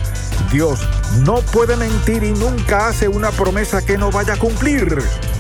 Dios 0.52 0.80
no 1.24 1.36
puede 1.36 1.76
mentir 1.76 2.24
y 2.24 2.32
nunca 2.32 2.88
hace 2.88 3.08
una 3.08 3.30
promesa 3.32 3.86
que 3.86 3.98
no 3.98 4.12
vaya 4.12 4.34
a 4.34 4.38
cumplir. 4.38 4.98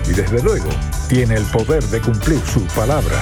Y 0.08 0.13
desde 0.13 0.44
luego, 0.44 0.70
tiene 1.08 1.36
el 1.36 1.46
poder 1.46 1.84
de 1.86 2.00
cumplir 2.00 2.41
su 2.46 2.62
palabra. 2.67 3.17